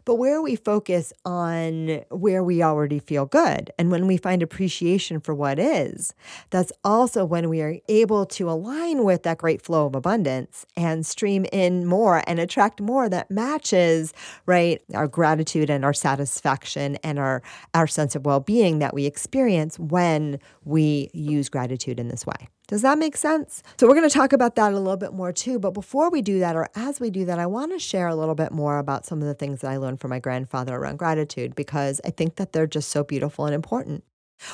But 0.04 0.16
where 0.16 0.42
we 0.42 0.56
focus 0.56 1.12
on 1.25 2.02
where 2.11 2.42
we 2.42 2.62
already 2.62 2.99
feel 2.99 3.26
good 3.26 3.71
and 3.78 3.90
when 3.90 4.06
we 4.06 4.16
find 4.16 4.42
appreciation 4.42 5.21
for 5.21 5.35
what 5.35 5.59
is, 5.59 6.14
that's 6.50 6.73
also 6.85 7.25
when 7.25 7.49
we 7.49 7.61
are 7.61 7.76
able 7.88 8.26
to 8.26 8.50
align 8.50 9.04
with 9.04 9.23
that 9.23 9.38
great 9.38 9.62
flow 9.62 9.87
of 9.87 9.94
abundance 9.94 10.66
and 10.76 11.06
stream 11.06 11.47
in 11.52 11.87
more 11.87 12.23
and 12.26 12.40
attract 12.40 12.80
more 12.80 13.09
that 13.09 13.30
matches, 13.30 14.12
right, 14.47 14.82
our 14.94 15.06
gratitude 15.06 15.71
and 15.71 15.85
our 15.85 15.94
satisfaction 15.94 16.97
and 17.04 17.18
our, 17.18 17.42
our 17.75 17.87
sense 17.87 18.16
of 18.16 18.26
well 18.26 18.40
being 18.40 18.80
that 18.80 18.94
we 18.94 19.06
experience 19.06 19.78
when 19.78 20.40
we 20.64 21.11
use 21.12 21.49
gratitude 21.49 22.00
in 22.00 22.09
this 22.09 22.26
way. 22.26 22.49
Does 22.69 22.83
that 22.83 22.99
make 22.99 23.16
sense? 23.16 23.62
So, 23.78 23.87
we're 23.87 23.95
going 23.95 24.09
to 24.09 24.14
talk 24.14 24.33
about 24.33 24.54
that 24.57 24.73
a 24.73 24.78
little 24.78 24.97
bit 24.97 25.12
more 25.12 25.33
too. 25.33 25.59
But 25.59 25.73
before 25.73 26.11
we 26.11 26.23
do 26.23 26.38
that, 26.38 26.57
or 26.57 26.69
as 26.75 27.00
we 27.00 27.11
do 27.11 27.25
that, 27.25 27.38
I 27.38 27.47
want 27.47 27.73
to 27.73 27.78
share 27.78 28.09
a 28.09 28.14
little 28.14 28.35
bit 28.35 28.52
more 28.52 28.78
about 28.78 29.04
some 29.04 29.21
of 29.21 29.26
the 29.26 29.35
things 29.35 29.61
that 29.61 29.71
I 29.71 29.76
learned 29.76 30.00
from 30.00 30.11
my 30.11 30.21
grandfather 30.21 30.76
around 30.76 30.97
gratitude 30.97 31.54
because 31.54 32.00
I 32.04 32.11
think 32.11 32.37
that 32.37 32.52
they're 32.52 32.66
just 32.66 32.90
so 32.90 33.04
beautiful 33.04 33.47
and 33.47 33.54
important. 33.54 34.04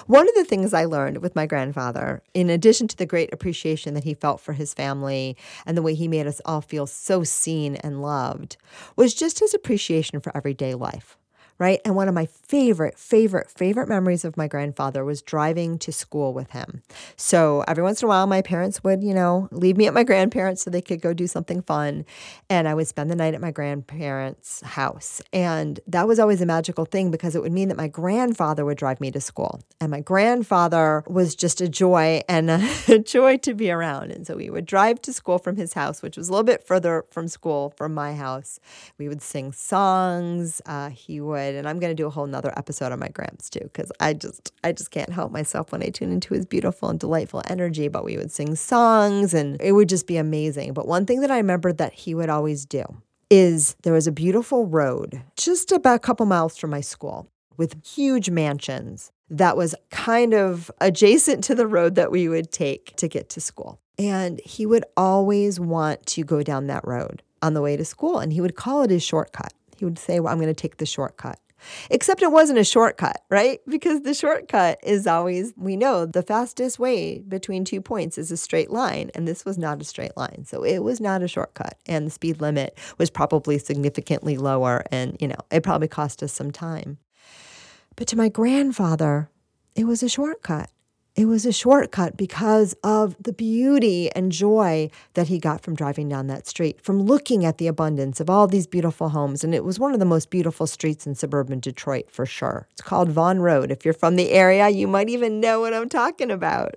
One 0.06 0.28
of 0.28 0.34
the 0.34 0.44
things 0.44 0.74
I 0.74 0.84
learned 0.84 1.18
with 1.18 1.34
my 1.34 1.46
grandfather, 1.46 2.22
in 2.34 2.50
addition 2.50 2.88
to 2.88 2.96
the 2.96 3.06
great 3.06 3.32
appreciation 3.32 3.94
that 3.94 4.04
he 4.04 4.14
felt 4.14 4.40
for 4.40 4.52
his 4.52 4.74
family 4.74 5.36
and 5.64 5.76
the 5.76 5.82
way 5.82 5.94
he 5.94 6.08
made 6.08 6.26
us 6.26 6.42
all 6.44 6.60
feel 6.60 6.86
so 6.86 7.24
seen 7.24 7.76
and 7.76 8.02
loved, 8.02 8.56
was 8.96 9.14
just 9.14 9.38
his 9.40 9.54
appreciation 9.54 10.20
for 10.20 10.36
everyday 10.36 10.74
life 10.74 11.16
right? 11.58 11.80
And 11.84 11.96
one 11.96 12.08
of 12.08 12.14
my 12.14 12.26
favorite, 12.26 12.98
favorite, 12.98 13.50
favorite 13.50 13.88
memories 13.88 14.24
of 14.24 14.36
my 14.36 14.46
grandfather 14.46 15.04
was 15.04 15.22
driving 15.22 15.78
to 15.78 15.92
school 15.92 16.32
with 16.32 16.50
him. 16.50 16.82
So 17.16 17.64
every 17.66 17.82
once 17.82 18.00
in 18.00 18.06
a 18.06 18.08
while, 18.08 18.26
my 18.26 18.42
parents 18.42 18.84
would, 18.84 19.02
you 19.02 19.12
know, 19.12 19.48
leave 19.50 19.76
me 19.76 19.86
at 19.86 19.94
my 19.94 20.04
grandparents 20.04 20.62
so 20.62 20.70
they 20.70 20.80
could 20.80 21.00
go 21.00 21.12
do 21.12 21.26
something 21.26 21.62
fun. 21.62 22.04
And 22.48 22.68
I 22.68 22.74
would 22.74 22.86
spend 22.86 23.10
the 23.10 23.16
night 23.16 23.34
at 23.34 23.40
my 23.40 23.50
grandparents' 23.50 24.60
house. 24.60 25.20
And 25.32 25.80
that 25.86 26.06
was 26.06 26.18
always 26.20 26.40
a 26.40 26.46
magical 26.46 26.84
thing 26.84 27.10
because 27.10 27.34
it 27.34 27.42
would 27.42 27.52
mean 27.52 27.68
that 27.68 27.76
my 27.76 27.88
grandfather 27.88 28.64
would 28.64 28.78
drive 28.78 29.00
me 29.00 29.10
to 29.10 29.20
school. 29.20 29.60
And 29.80 29.90
my 29.90 30.00
grandfather 30.00 31.02
was 31.08 31.34
just 31.34 31.60
a 31.60 31.68
joy 31.68 32.22
and 32.28 32.50
a 32.50 32.98
joy 33.04 33.36
to 33.38 33.54
be 33.54 33.70
around. 33.70 34.12
And 34.12 34.26
so 34.26 34.36
we 34.36 34.48
would 34.48 34.66
drive 34.66 35.02
to 35.02 35.12
school 35.12 35.38
from 35.38 35.56
his 35.56 35.72
house, 35.72 36.02
which 36.02 36.16
was 36.16 36.28
a 36.28 36.32
little 36.32 36.44
bit 36.44 36.64
further 36.66 37.04
from 37.10 37.26
school 37.26 37.74
from 37.76 37.94
my 37.94 38.14
house. 38.14 38.60
We 38.96 39.08
would 39.08 39.22
sing 39.22 39.52
songs. 39.52 40.62
Uh, 40.64 40.90
he 40.90 41.20
would 41.20 41.47
and 41.54 41.68
I'm 41.68 41.78
going 41.78 41.90
to 41.90 42.02
do 42.02 42.06
a 42.06 42.10
whole 42.10 42.26
nother 42.26 42.52
episode 42.56 42.92
on 42.92 42.98
my 42.98 43.08
Gramps 43.08 43.50
too, 43.50 43.60
because 43.60 43.90
I 44.00 44.14
just 44.14 44.52
I 44.64 44.72
just 44.72 44.90
can't 44.90 45.12
help 45.12 45.32
myself 45.32 45.72
when 45.72 45.82
I 45.82 45.88
tune 45.88 46.12
into 46.12 46.34
his 46.34 46.46
beautiful 46.46 46.88
and 46.88 46.98
delightful 46.98 47.42
energy. 47.48 47.88
But 47.88 48.04
we 48.04 48.16
would 48.16 48.30
sing 48.30 48.54
songs, 48.54 49.34
and 49.34 49.60
it 49.60 49.72
would 49.72 49.88
just 49.88 50.06
be 50.06 50.16
amazing. 50.16 50.72
But 50.72 50.88
one 50.88 51.06
thing 51.06 51.20
that 51.20 51.30
I 51.30 51.36
remember 51.36 51.72
that 51.72 51.92
he 51.92 52.14
would 52.14 52.28
always 52.28 52.64
do 52.64 52.84
is 53.30 53.76
there 53.82 53.92
was 53.92 54.06
a 54.06 54.12
beautiful 54.12 54.66
road 54.66 55.22
just 55.36 55.70
about 55.70 55.96
a 55.96 55.98
couple 55.98 56.24
miles 56.26 56.56
from 56.56 56.70
my 56.70 56.80
school 56.80 57.28
with 57.56 57.84
huge 57.84 58.30
mansions 58.30 59.12
that 59.30 59.56
was 59.56 59.74
kind 59.90 60.32
of 60.32 60.70
adjacent 60.80 61.44
to 61.44 61.54
the 61.54 61.66
road 61.66 61.94
that 61.96 62.10
we 62.10 62.28
would 62.28 62.50
take 62.50 62.96
to 62.96 63.08
get 63.08 63.28
to 63.30 63.40
school. 63.40 63.78
And 63.98 64.40
he 64.44 64.64
would 64.64 64.84
always 64.96 65.60
want 65.60 66.06
to 66.06 66.24
go 66.24 66.42
down 66.42 66.68
that 66.68 66.86
road 66.86 67.22
on 67.42 67.54
the 67.54 67.60
way 67.60 67.76
to 67.76 67.84
school, 67.84 68.18
and 68.18 68.32
he 68.32 68.40
would 68.40 68.56
call 68.56 68.82
it 68.82 68.90
his 68.90 69.02
shortcut. 69.02 69.52
He 69.78 69.84
would 69.84 69.98
say, 69.98 70.20
Well, 70.20 70.32
I'm 70.32 70.38
going 70.38 70.48
to 70.48 70.54
take 70.54 70.78
the 70.78 70.86
shortcut. 70.86 71.38
Except 71.90 72.22
it 72.22 72.30
wasn't 72.30 72.58
a 72.58 72.64
shortcut, 72.64 73.22
right? 73.30 73.60
Because 73.66 74.02
the 74.02 74.14
shortcut 74.14 74.78
is 74.82 75.06
always, 75.06 75.52
we 75.56 75.76
know, 75.76 76.06
the 76.06 76.22
fastest 76.22 76.78
way 76.78 77.20
between 77.20 77.64
two 77.64 77.80
points 77.80 78.16
is 78.18 78.30
a 78.30 78.36
straight 78.36 78.70
line. 78.70 79.10
And 79.14 79.26
this 79.26 79.44
was 79.44 79.58
not 79.58 79.80
a 79.80 79.84
straight 79.84 80.16
line. 80.16 80.44
So 80.46 80.64
it 80.64 80.78
was 80.78 81.00
not 81.00 81.22
a 81.22 81.28
shortcut. 81.28 81.78
And 81.86 82.06
the 82.06 82.10
speed 82.10 82.40
limit 82.40 82.78
was 82.96 83.10
probably 83.10 83.58
significantly 83.58 84.36
lower. 84.36 84.84
And, 84.90 85.16
you 85.20 85.28
know, 85.28 85.38
it 85.50 85.62
probably 85.62 85.88
cost 85.88 86.22
us 86.22 86.32
some 86.32 86.50
time. 86.50 86.98
But 87.96 88.06
to 88.08 88.16
my 88.16 88.28
grandfather, 88.28 89.28
it 89.74 89.84
was 89.84 90.02
a 90.02 90.08
shortcut. 90.08 90.70
It 91.18 91.26
was 91.26 91.44
a 91.44 91.52
shortcut 91.52 92.16
because 92.16 92.76
of 92.84 93.16
the 93.20 93.32
beauty 93.32 94.08
and 94.12 94.30
joy 94.30 94.88
that 95.14 95.26
he 95.26 95.40
got 95.40 95.62
from 95.62 95.74
driving 95.74 96.08
down 96.08 96.28
that 96.28 96.46
street, 96.46 96.80
from 96.80 97.02
looking 97.02 97.44
at 97.44 97.58
the 97.58 97.66
abundance 97.66 98.20
of 98.20 98.30
all 98.30 98.46
these 98.46 98.68
beautiful 98.68 99.08
homes. 99.08 99.42
And 99.42 99.52
it 99.52 99.64
was 99.64 99.80
one 99.80 99.92
of 99.92 99.98
the 99.98 100.04
most 100.04 100.30
beautiful 100.30 100.68
streets 100.68 101.08
in 101.08 101.16
suburban 101.16 101.58
Detroit 101.58 102.08
for 102.08 102.24
sure. 102.24 102.68
It's 102.70 102.82
called 102.82 103.08
Vaughan 103.08 103.40
Road. 103.40 103.72
If 103.72 103.84
you're 103.84 103.94
from 103.94 104.14
the 104.14 104.30
area, 104.30 104.68
you 104.68 104.86
might 104.86 105.08
even 105.08 105.40
know 105.40 105.58
what 105.58 105.74
I'm 105.74 105.88
talking 105.88 106.30
about 106.30 106.76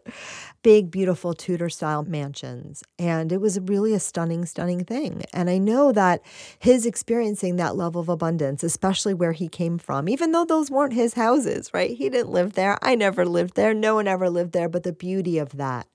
big, 0.64 0.92
beautiful 0.92 1.34
Tudor 1.34 1.70
style 1.70 2.04
mansions. 2.04 2.84
And 3.00 3.32
it 3.32 3.42
was 3.42 3.60
really 3.60 3.94
a 3.94 4.00
stunning, 4.00 4.46
stunning 4.46 4.84
thing. 4.84 5.24
And 5.34 5.50
I 5.50 5.58
know 5.58 5.92
that 5.92 6.22
his 6.60 6.86
experiencing 6.86 7.56
that 7.56 7.76
level 7.76 8.02
of 8.02 8.10
abundance, 8.10 8.64
especially 8.64 9.14
where 9.14 9.32
he 9.32 9.48
came 9.48 9.78
from, 9.78 10.08
even 10.08 10.32
though 10.32 10.46
those 10.46 10.72
weren't 10.72 10.94
his 10.94 11.16
houses, 11.16 11.74
right? 11.74 11.98
He 11.98 12.10
didn't 12.10 12.32
live 12.32 12.54
there. 12.54 12.78
I 12.82 12.96
never 12.96 13.26
lived 13.26 13.56
there. 13.56 13.74
No 13.74 13.96
one 13.96 14.08
ever 14.08 14.30
lived 14.30 14.52
there. 14.52 14.70
But 14.70 14.84
the 14.84 14.94
beauty 14.94 15.38
of 15.38 15.58
that, 15.58 15.88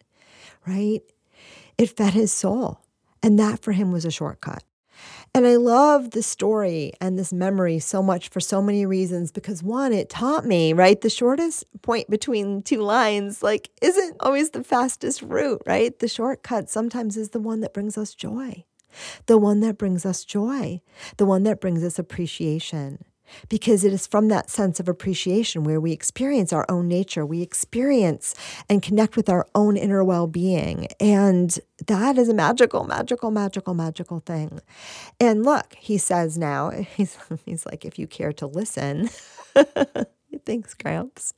right? 0.67 1.03
It 1.79 1.97
fed 1.97 2.15
his 2.15 2.33
soul. 2.33 2.81
And 3.23 3.39
that 3.39 3.61
for 3.61 3.73
him 3.73 3.93
was 3.93 4.05
a 4.05 4.11
shortcut. 4.11 4.63
And 5.37 5.47
I 5.47 5.57
love 5.57 6.13
the 6.13 6.23
story 6.23 6.95
and 6.99 7.19
this 7.19 7.31
memory 7.31 7.79
so 7.79 8.03
much 8.03 8.31
for 8.31 8.41
so 8.41 8.63
many 8.63 8.87
reasons 8.87 9.31
because 9.31 9.63
one, 9.63 9.93
it 9.93 10.09
taught 10.09 10.47
me, 10.47 10.73
right? 10.73 10.99
The 10.99 11.11
shortest 11.11 11.67
point 11.83 12.09
between 12.09 12.63
two 12.63 12.81
lines, 12.81 13.43
like, 13.43 13.69
isn't 13.83 14.17
always 14.21 14.53
the 14.53 14.65
fastest 14.65 15.21
route, 15.21 15.61
right? 15.67 15.99
The 15.99 16.09
shortcut 16.09 16.71
sometimes 16.71 17.19
is 17.19 17.31
the 17.31 17.39
one 17.39 17.61
that 17.61 17.75
brings 17.75 17.99
us 17.99 18.15
joy, 18.15 18.65
the 19.27 19.37
one 19.37 19.61
that 19.61 19.77
brings 19.77 20.07
us 20.07 20.25
joy, 20.25 20.81
the 21.19 21.27
one 21.27 21.43
that 21.43 21.61
brings 21.61 21.85
us 21.85 21.99
appreciation 21.99 23.05
because 23.49 23.85
it 23.85 23.93
is 23.93 24.07
from 24.07 24.29
that 24.29 24.51
sense 24.51 24.81
of 24.81 24.89
appreciation 24.89 25.65
where 25.65 25.81
we 25.81 25.93
experience 25.93 26.53
our 26.53 26.67
own 26.69 26.89
nature, 26.89 27.25
we 27.25 27.43
experience 27.43 28.35
and 28.69 28.83
connect 28.83 29.17
with 29.17 29.29
our 29.29 29.47
own 29.55 29.77
inner 29.77 30.05
well 30.05 30.27
being. 30.27 30.89
And 31.01 31.59
that 31.87 32.19
is 32.19 32.29
a 32.29 32.35
magical, 32.35 32.85
magical, 32.85 33.31
magical, 33.31 33.75
magical 33.75 34.21
thing. 34.21 34.61
And 35.21 35.45
look, 35.45 35.75
he 35.79 35.99
says 35.99 36.39
now, 36.39 36.71
he's, 36.97 37.17
he's 37.45 37.67
like, 37.67 37.85
if 37.85 37.99
you 37.99 38.07
care 38.07 38.33
to 38.35 38.47
listen, 38.47 39.11
Thanks, 40.45 40.75
Gramps. 40.75 41.35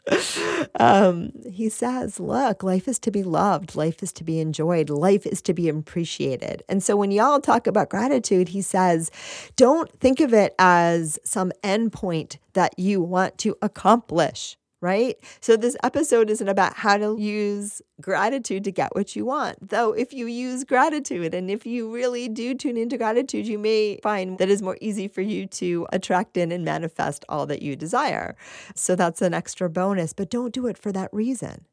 Um, 0.78 1.32
he 1.50 1.68
says, 1.68 2.20
Look, 2.20 2.62
life 2.62 2.88
is 2.88 2.98
to 3.00 3.10
be 3.10 3.22
loved, 3.22 3.76
life 3.76 4.02
is 4.02 4.12
to 4.14 4.24
be 4.24 4.40
enjoyed, 4.40 4.90
life 4.90 5.26
is 5.26 5.40
to 5.42 5.54
be 5.54 5.68
appreciated. 5.68 6.62
And 6.68 6.82
so 6.82 6.96
when 6.96 7.10
y'all 7.10 7.40
talk 7.40 7.66
about 7.66 7.90
gratitude, 7.90 8.48
he 8.48 8.62
says, 8.62 9.10
Don't 9.56 9.90
think 10.00 10.20
of 10.20 10.34
it 10.34 10.54
as 10.58 11.18
some 11.24 11.52
endpoint 11.64 12.38
that 12.52 12.78
you 12.78 13.00
want 13.00 13.38
to 13.38 13.56
accomplish 13.62 14.57
right? 14.80 15.16
So, 15.40 15.56
this 15.56 15.76
episode 15.82 16.30
isn't 16.30 16.48
about 16.48 16.74
how 16.74 16.96
to 16.98 17.16
use 17.18 17.82
gratitude 18.00 18.64
to 18.64 18.72
get 18.72 18.94
what 18.94 19.16
you 19.16 19.24
want. 19.24 19.68
Though, 19.68 19.92
if 19.92 20.12
you 20.12 20.26
use 20.26 20.64
gratitude 20.64 21.34
and 21.34 21.50
if 21.50 21.66
you 21.66 21.92
really 21.92 22.28
do 22.28 22.54
tune 22.54 22.76
into 22.76 22.96
gratitude, 22.96 23.46
you 23.46 23.58
may 23.58 23.98
find 24.02 24.38
that 24.38 24.48
it's 24.48 24.62
more 24.62 24.78
easy 24.80 25.08
for 25.08 25.20
you 25.20 25.46
to 25.46 25.86
attract 25.92 26.36
in 26.36 26.52
and 26.52 26.64
manifest 26.64 27.24
all 27.28 27.46
that 27.46 27.62
you 27.62 27.76
desire. 27.76 28.36
So, 28.74 28.94
that's 28.94 29.22
an 29.22 29.34
extra 29.34 29.68
bonus, 29.68 30.12
but 30.12 30.30
don't 30.30 30.52
do 30.52 30.66
it 30.66 30.78
for 30.78 30.92
that 30.92 31.10
reason. 31.12 31.64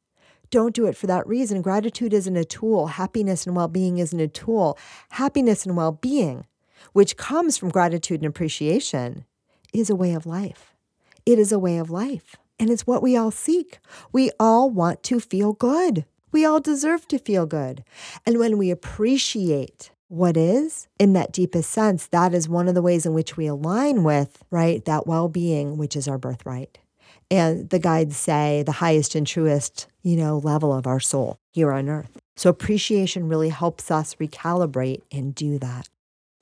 Don't 0.52 0.76
do 0.76 0.86
it 0.86 0.96
for 0.96 1.08
that 1.08 1.28
reason. 1.28 1.62
Gratitude 1.62 2.14
isn't 2.14 2.36
a 2.36 2.46
tool. 2.46 2.88
Happiness 2.88 3.46
and 3.46 3.56
well 3.56 3.68
being 3.68 3.98
isn't 3.98 4.20
a 4.20 4.28
tool. 4.28 4.78
Happiness 5.10 5.66
and 5.66 5.76
well 5.76 5.92
being, 5.92 6.46
which 6.94 7.18
comes 7.18 7.58
from 7.58 7.70
gratitude 7.70 8.22
and 8.22 8.28
appreciation, 8.30 9.26
is 9.74 9.90
a 9.90 9.96
way 9.96 10.14
of 10.14 10.26
life. 10.26 10.74
It 11.26 11.40
is 11.40 11.52
a 11.52 11.60
way 11.60 11.78
of 11.78 11.90
life. 11.90 12.36
And 12.60 12.70
it's 12.70 12.88
what 12.88 13.04
we 13.04 13.18
all 13.18 13.32
seek. 13.32 13.80
We 14.12 14.32
all 14.40 14.70
want 14.70 15.04
to 15.04 15.20
feel 15.20 15.54
good. 15.54 16.06
We 16.32 16.46
all 16.46 16.60
deserve 16.60 17.08
to 17.10 17.20
feel 17.20 17.46
good. 17.46 17.84
And 18.26 18.40
when 18.40 18.58
we 18.58 18.72
appreciate 18.72 19.92
what 20.08 20.38
is 20.38 20.88
in 21.00 21.14
that 21.14 21.32
deepest 21.32 21.72
sense, 21.72 22.08
that 22.08 22.34
is 22.34 22.48
one 22.48 22.68
of 22.68 22.76
the 22.76 22.82
ways 22.82 23.06
in 23.06 23.14
which 23.14 23.38
we 23.38 23.48
align 23.48 24.04
with, 24.04 24.44
right, 24.52 24.84
that 24.86 25.08
well 25.08 25.28
being, 25.28 25.78
which 25.78 25.96
is 25.96 26.08
our 26.08 26.18
birthright. 26.18 26.78
And 27.32 27.70
the 27.70 27.80
guides 27.80 28.18
say 28.18 28.64
the 28.64 28.74
highest 28.74 29.16
and 29.16 29.26
truest, 29.26 29.88
you 30.04 30.16
know, 30.16 30.38
level 30.38 30.74
of 30.74 30.86
our 30.86 31.00
soul 31.00 31.40
here 31.52 31.72
on 31.72 31.90
earth. 31.90 32.20
So 32.36 32.50
appreciation 32.50 33.28
really 33.28 33.50
helps 33.50 33.90
us 33.90 34.16
recalibrate 34.16 35.02
and 35.12 35.34
do 35.34 35.58
that. 35.60 35.90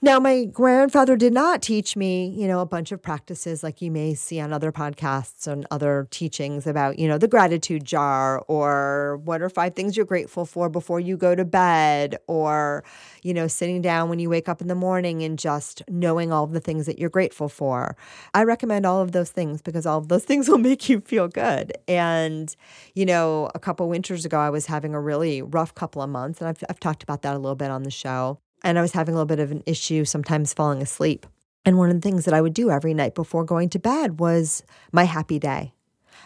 Now, 0.04 0.20
my 0.20 0.44
grandfather 0.44 1.16
did 1.16 1.32
not 1.32 1.62
teach 1.62 1.96
me, 1.96 2.28
you 2.28 2.46
know, 2.46 2.60
a 2.60 2.66
bunch 2.66 2.92
of 2.92 3.02
practices 3.02 3.64
like 3.64 3.82
you 3.82 3.90
may 3.90 4.16
see 4.16 4.38
on 4.42 4.52
other 4.52 4.70
podcasts 4.70 5.48
and 5.48 5.66
other 5.72 6.10
teachings 6.12 6.68
about, 6.68 7.00
you 7.00 7.08
know, 7.08 7.18
the 7.18 7.30
gratitude 7.30 7.86
jar 7.86 8.44
or 8.50 9.22
what 9.24 9.42
are 9.42 9.48
five 9.48 9.76
things 9.76 9.96
you're 9.96 10.06
grateful 10.06 10.46
for 10.46 10.68
before 10.68 11.00
you 11.00 11.16
go 11.16 11.36
to 11.36 11.46
bed 11.46 12.18
or, 12.28 12.84
you 13.22 13.34
know, 13.34 13.48
sitting 13.48 13.82
down 13.82 14.10
when 14.10 14.20
you 14.20 14.30
wake 14.30 14.50
up 14.50 14.60
in 14.60 14.68
the 14.68 14.76
morning 14.76 15.24
and 15.24 15.40
just 15.40 15.82
knowing 15.88 16.34
all 16.34 16.48
the 16.48 16.60
things 16.60 16.86
that 16.86 17.00
you're 17.00 17.10
grateful 17.10 17.48
for. 17.48 17.96
I 18.34 18.44
recommend 18.44 18.86
all 18.86 19.02
of 19.02 19.14
those 19.14 19.32
things 19.32 19.62
because 19.62 19.86
all 19.86 20.00
of 20.00 20.10
those 20.10 20.24
things 20.26 20.50
will 20.50 20.58
make 20.58 20.90
you 20.90 21.00
feel 21.00 21.30
good. 21.30 21.78
And, 21.88 22.54
you 22.94 23.06
know, 23.06 23.50
a 23.56 23.60
couple 23.60 23.88
winters 23.88 24.26
ago, 24.26 24.38
I 24.38 24.50
was 24.50 24.66
having 24.66 24.94
a 24.94 25.00
really 25.00 25.42
rough 25.42 25.74
couple 25.74 26.02
of 26.02 26.10
months, 26.10 26.42
and 26.42 26.50
I've, 26.50 26.62
I've 26.70 26.82
talked 26.82 27.04
about 27.04 27.22
that 27.22 27.36
a 27.36 27.40
little 27.40 27.56
bit 27.56 27.72
on 27.72 27.84
the 27.84 27.90
show 27.90 28.40
and 28.64 28.80
I 28.80 28.82
was 28.82 28.94
having 28.94 29.14
a 29.14 29.18
little 29.18 29.26
bit 29.26 29.40
of 29.40 29.52
an 29.52 29.64
issue 29.66 30.06
sometimes 30.06 30.54
falling 30.54 30.82
asleep. 30.82 31.26
And 31.66 31.78
one 31.78 31.90
of 31.90 31.96
the 31.96 32.02
things 32.02 32.26
that 32.26 32.34
I 32.34 32.42
would 32.42 32.54
do 32.54 32.70
every 32.70 32.94
night 32.94 33.16
before 33.16 33.44
going 33.44 33.70
to 33.70 33.80
bed 33.80 34.20
was 34.20 34.64
my 34.92 35.04
happy 35.06 35.40
day. 35.40 35.74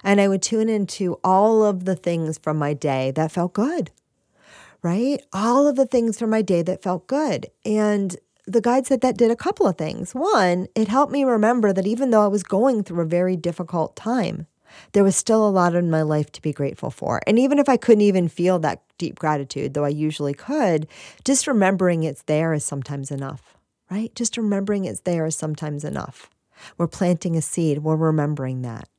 And 0.04 0.22
I 0.22 0.28
would 0.28 0.42
tune 0.42 0.70
into 0.70 1.20
all 1.24 1.64
of 1.64 1.86
the 1.86 1.96
things 1.96 2.38
from 2.38 2.58
my 2.58 2.74
day 2.74 3.12
that 3.12 3.32
felt 3.32 3.54
good, 3.54 3.92
right? 4.82 5.22
All 5.34 5.68
of 5.68 5.76
the 5.76 5.86
things 5.86 6.20
from 6.20 6.30
my 6.30 6.42
day 6.42 6.62
that 6.62 6.84
felt 6.84 7.08
good. 7.08 7.48
And 7.66 8.16
the 8.46 8.62
guide 8.62 8.88
said 8.88 9.02
that 9.02 9.18
did 9.18 9.32
a 9.32 9.36
couple 9.36 9.68
of 9.68 9.78
things. 9.78 10.14
One, 10.14 10.68
it 10.76 10.88
helped 10.88 11.12
me 11.12 11.24
remember 11.24 11.74
that 11.74 11.88
even 11.88 12.12
though 12.12 12.24
I 12.24 12.28
was 12.28 12.44
going 12.44 12.84
through 12.84 13.02
a 13.02 13.06
very 13.06 13.36
difficult 13.36 13.96
time, 13.96 14.48
there 14.94 15.04
was 15.04 15.16
still 15.16 15.48
a 15.48 15.50
lot 15.50 15.76
in 15.76 15.90
my 15.90 16.02
life 16.02 16.32
to 16.34 16.42
be 16.42 16.54
grateful 16.54 16.92
for. 16.92 17.22
And 17.28 17.38
even 17.40 17.60
if 17.60 17.70
I 17.70 17.78
couldn't 17.78 18.02
even 18.02 18.28
feel 18.28 18.60
that 18.60 18.82
deep 18.98 19.20
gratitude, 19.20 19.74
though 19.74 19.86
I 19.86 19.90
usually 19.90 20.34
could, 20.34 20.88
just 21.24 21.48
remembering 21.48 22.04
it's 22.04 22.24
there 22.24 22.54
is 22.54 22.64
sometimes 22.64 23.12
enough, 23.12 23.58
right? 23.90 24.14
Just 24.16 24.38
remembering 24.38 24.86
it's 24.86 25.02
there 25.02 25.26
is 25.26 25.36
sometimes 25.36 25.84
enough. 25.84 26.30
We're 26.78 26.88
planting 26.88 27.36
a 27.36 27.42
seed, 27.42 27.80
we're 27.80 27.96
remembering 27.96 28.64
that. 28.64 28.90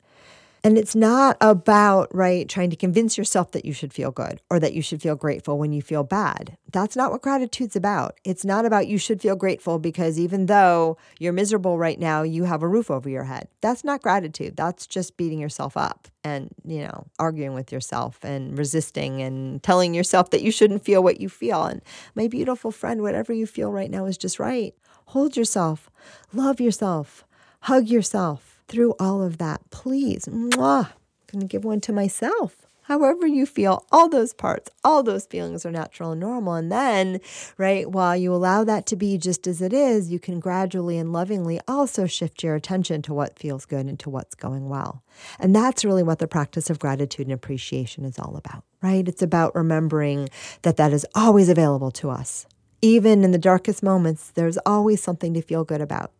And 0.64 0.76
it's 0.76 0.96
not 0.96 1.36
about, 1.40 2.12
right, 2.14 2.48
trying 2.48 2.70
to 2.70 2.76
convince 2.76 3.16
yourself 3.16 3.52
that 3.52 3.64
you 3.64 3.72
should 3.72 3.92
feel 3.92 4.10
good 4.10 4.40
or 4.50 4.58
that 4.58 4.74
you 4.74 4.82
should 4.82 5.00
feel 5.00 5.14
grateful 5.14 5.58
when 5.58 5.72
you 5.72 5.80
feel 5.80 6.02
bad. 6.02 6.56
That's 6.72 6.96
not 6.96 7.10
what 7.10 7.22
gratitude's 7.22 7.76
about. 7.76 8.18
It's 8.24 8.44
not 8.44 8.64
about 8.64 8.88
you 8.88 8.98
should 8.98 9.22
feel 9.22 9.36
grateful 9.36 9.78
because 9.78 10.18
even 10.18 10.46
though 10.46 10.96
you're 11.18 11.32
miserable 11.32 11.78
right 11.78 11.98
now, 11.98 12.22
you 12.22 12.44
have 12.44 12.62
a 12.62 12.68
roof 12.68 12.90
over 12.90 13.08
your 13.08 13.24
head. 13.24 13.48
That's 13.60 13.84
not 13.84 14.02
gratitude. 14.02 14.56
That's 14.56 14.86
just 14.86 15.16
beating 15.16 15.38
yourself 15.38 15.76
up 15.76 16.08
and, 16.24 16.50
you 16.64 16.82
know, 16.82 17.06
arguing 17.18 17.54
with 17.54 17.70
yourself 17.72 18.24
and 18.24 18.58
resisting 18.58 19.22
and 19.22 19.62
telling 19.62 19.94
yourself 19.94 20.30
that 20.30 20.42
you 20.42 20.50
shouldn't 20.50 20.84
feel 20.84 21.02
what 21.02 21.20
you 21.20 21.28
feel. 21.28 21.64
And 21.64 21.82
my 22.14 22.26
beautiful 22.26 22.72
friend, 22.72 23.00
whatever 23.00 23.32
you 23.32 23.46
feel 23.46 23.70
right 23.70 23.90
now 23.90 24.06
is 24.06 24.18
just 24.18 24.38
right. 24.40 24.74
Hold 25.06 25.36
yourself, 25.36 25.88
love 26.34 26.60
yourself, 26.60 27.24
hug 27.60 27.86
yourself 27.86 28.57
through 28.68 28.94
all 29.00 29.22
of 29.22 29.38
that, 29.38 29.68
please, 29.70 30.26
mwah, 30.26 30.90
going 31.31 31.40
to 31.40 31.46
give 31.46 31.64
one 31.64 31.81
to 31.83 31.92
myself. 31.92 32.68
However, 32.88 33.26
you 33.26 33.44
feel, 33.44 33.85
all 33.92 34.09
those 34.09 34.33
parts, 34.33 34.70
all 34.83 35.02
those 35.02 35.26
feelings 35.26 35.66
are 35.66 35.70
natural 35.70 36.12
and 36.12 36.20
normal. 36.22 36.54
And 36.54 36.72
then, 36.72 37.20
right, 37.59 37.87
while 37.90 38.16
you 38.16 38.35
allow 38.35 38.64
that 38.64 38.87
to 38.87 38.96
be 38.96 39.18
just 39.18 39.46
as 39.46 39.61
it 39.61 39.74
is, 39.74 40.11
you 40.11 40.18
can 40.18 40.40
gradually 40.40 40.96
and 40.96 41.12
lovingly 41.12 41.61
also 41.68 42.07
shift 42.07 42.42
your 42.42 42.54
attention 42.54 43.02
to 43.02 43.12
what 43.12 43.38
feels 43.38 43.66
good 43.66 43.85
and 43.85 43.98
to 44.00 44.09
what's 44.09 44.35
going 44.35 44.70
well. 44.70 45.02
And 45.38 45.54
that's 45.54 45.85
really 45.85 46.02
what 46.02 46.18
the 46.18 46.26
practice 46.26 46.70
of 46.70 46.78
gratitude 46.78 47.26
and 47.26 47.35
appreciation 47.35 48.07
is 48.07 48.18
all 48.18 48.38
about, 48.38 48.64
right? 48.81 49.07
It's 49.07 49.22
about 49.22 49.54
remembering 49.54 50.31
that 50.62 50.78
that 50.78 50.94
is 50.94 51.07
always 51.14 51.50
available 51.50 51.90
to 51.90 52.09
us. 52.09 52.46
Even 52.81 53.22
in 53.22 53.33
the 53.33 53.38
darkest 53.38 53.83
moments, 53.83 54.31
there's 54.31 54.57
always 54.64 55.02
something 55.02 55.35
to 55.35 55.42
feel 55.42 55.62
good 55.62 55.83
about, 55.83 56.11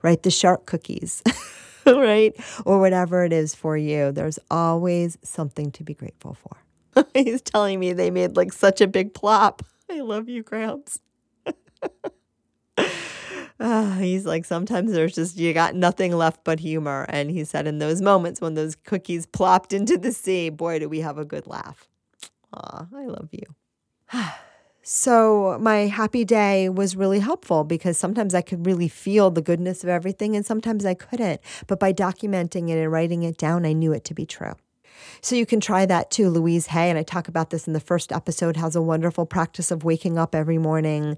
right? 0.00 0.22
The 0.22 0.30
shark 0.30 0.64
cookies. 0.64 1.24
right? 1.98 2.34
Or 2.64 2.78
whatever 2.80 3.24
it 3.24 3.32
is 3.32 3.54
for 3.54 3.76
you. 3.76 4.12
There's 4.12 4.38
always 4.50 5.18
something 5.22 5.70
to 5.72 5.84
be 5.84 5.94
grateful 5.94 6.34
for. 6.34 7.04
He's 7.14 7.42
telling 7.42 7.80
me 7.80 7.92
they 7.92 8.10
made 8.10 8.36
like 8.36 8.52
such 8.52 8.80
a 8.80 8.86
big 8.86 9.14
plop. 9.14 9.62
I 9.90 10.00
love 10.00 10.28
you, 10.28 10.42
Gramps. 10.42 11.00
Uh, 13.60 13.92
he's 13.98 14.26
like, 14.26 14.44
sometimes 14.44 14.92
there's 14.92 15.14
just, 15.14 15.36
you 15.36 15.52
got 15.52 15.76
nothing 15.76 16.12
left 16.12 16.42
but 16.42 16.58
humor. 16.58 17.06
And 17.08 17.30
he 17.30 17.44
said, 17.44 17.68
in 17.68 17.78
those 17.78 18.02
moments 18.02 18.40
when 18.40 18.54
those 18.54 18.74
cookies 18.74 19.26
plopped 19.26 19.72
into 19.72 19.96
the 19.96 20.10
sea, 20.10 20.50
boy, 20.50 20.80
do 20.80 20.88
we 20.88 21.00
have 21.00 21.18
a 21.18 21.24
good 21.24 21.46
laugh. 21.46 21.88
Aw, 22.52 22.86
I 22.94 23.06
love 23.06 23.28
you. 23.30 23.44
So, 24.86 25.56
my 25.62 25.86
happy 25.86 26.26
day 26.26 26.68
was 26.68 26.94
really 26.94 27.20
helpful 27.20 27.64
because 27.64 27.96
sometimes 27.96 28.34
I 28.34 28.42
could 28.42 28.66
really 28.66 28.86
feel 28.86 29.30
the 29.30 29.40
goodness 29.40 29.82
of 29.82 29.88
everything 29.88 30.36
and 30.36 30.44
sometimes 30.44 30.84
I 30.84 30.92
couldn't. 30.92 31.40
But 31.66 31.80
by 31.80 31.94
documenting 31.94 32.68
it 32.68 32.76
and 32.76 32.92
writing 32.92 33.22
it 33.22 33.38
down, 33.38 33.64
I 33.64 33.72
knew 33.72 33.94
it 33.94 34.04
to 34.04 34.14
be 34.14 34.26
true. 34.26 34.52
So 35.22 35.36
you 35.36 35.46
can 35.46 35.58
try 35.58 35.86
that 35.86 36.10
too. 36.10 36.28
Louise 36.28 36.66
Hay, 36.66 36.90
and 36.90 36.98
I 36.98 37.02
talk 37.02 37.28
about 37.28 37.48
this 37.48 37.66
in 37.66 37.72
the 37.72 37.80
first 37.80 38.12
episode, 38.12 38.58
has 38.58 38.76
a 38.76 38.82
wonderful 38.82 39.24
practice 39.24 39.70
of 39.70 39.84
waking 39.84 40.18
up 40.18 40.34
every 40.34 40.58
morning 40.58 41.16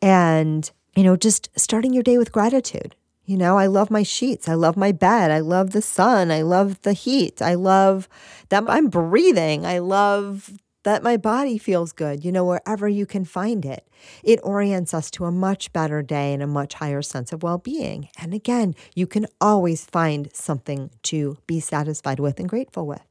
and, 0.00 0.70
you 0.96 1.04
know, 1.04 1.14
just 1.14 1.50
starting 1.54 1.92
your 1.92 2.02
day 2.02 2.16
with 2.16 2.32
gratitude. 2.32 2.96
You 3.26 3.36
know, 3.36 3.58
I 3.58 3.66
love 3.66 3.90
my 3.90 4.02
sheets. 4.02 4.48
I 4.48 4.54
love 4.54 4.76
my 4.76 4.90
bed. 4.90 5.30
I 5.30 5.40
love 5.40 5.72
the 5.72 5.82
sun. 5.82 6.30
I 6.30 6.40
love 6.40 6.80
the 6.80 6.94
heat. 6.94 7.42
I 7.42 7.54
love 7.54 8.08
that 8.48 8.64
I'm 8.66 8.88
breathing. 8.88 9.66
I 9.66 9.80
love 9.80 10.50
that 10.84 11.02
my 11.02 11.16
body 11.16 11.58
feels 11.58 11.92
good, 11.92 12.24
you 12.24 12.32
know, 12.32 12.44
wherever 12.44 12.88
you 12.88 13.06
can 13.06 13.24
find 13.24 13.64
it. 13.64 13.88
It 14.22 14.40
orients 14.42 14.94
us 14.94 15.10
to 15.12 15.24
a 15.24 15.32
much 15.32 15.72
better 15.72 16.02
day 16.02 16.32
and 16.32 16.42
a 16.42 16.46
much 16.46 16.74
higher 16.74 17.02
sense 17.02 17.32
of 17.32 17.42
well 17.42 17.58
being. 17.58 18.08
And 18.18 18.34
again, 18.34 18.74
you 18.94 19.06
can 19.06 19.26
always 19.40 19.84
find 19.84 20.30
something 20.32 20.90
to 21.04 21.38
be 21.46 21.60
satisfied 21.60 22.20
with 22.20 22.40
and 22.40 22.48
grateful 22.48 22.86
with. 22.86 23.02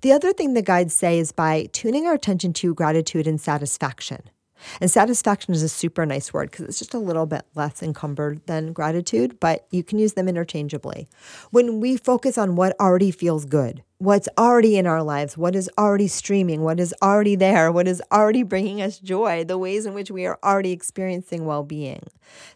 The 0.00 0.12
other 0.12 0.32
thing 0.32 0.54
the 0.54 0.62
guides 0.62 0.94
say 0.94 1.18
is 1.18 1.32
by 1.32 1.68
tuning 1.72 2.06
our 2.06 2.14
attention 2.14 2.52
to 2.54 2.74
gratitude 2.74 3.26
and 3.26 3.40
satisfaction. 3.40 4.22
And 4.80 4.90
satisfaction 4.90 5.54
is 5.54 5.62
a 5.62 5.68
super 5.68 6.06
nice 6.06 6.32
word 6.32 6.50
because 6.50 6.66
it's 6.66 6.78
just 6.78 6.94
a 6.94 6.98
little 6.98 7.26
bit 7.26 7.44
less 7.54 7.82
encumbered 7.82 8.46
than 8.46 8.72
gratitude, 8.72 9.40
but 9.40 9.66
you 9.70 9.82
can 9.82 9.98
use 9.98 10.12
them 10.12 10.28
interchangeably. 10.28 11.08
When 11.50 11.80
we 11.80 11.96
focus 11.96 12.38
on 12.38 12.56
what 12.56 12.78
already 12.78 13.10
feels 13.10 13.44
good, 13.44 13.82
what's 14.02 14.28
already 14.36 14.76
in 14.76 14.84
our 14.84 15.00
lives, 15.00 15.38
what 15.38 15.54
is 15.54 15.70
already 15.78 16.08
streaming, 16.08 16.62
what 16.62 16.80
is 16.80 16.92
already 17.00 17.36
there, 17.36 17.70
what 17.70 17.86
is 17.86 18.02
already 18.10 18.42
bringing 18.42 18.82
us 18.82 18.98
joy, 18.98 19.44
the 19.44 19.56
ways 19.56 19.86
in 19.86 19.94
which 19.94 20.10
we 20.10 20.26
are 20.26 20.40
already 20.42 20.72
experiencing 20.72 21.44
well 21.44 21.62
being. 21.62 22.02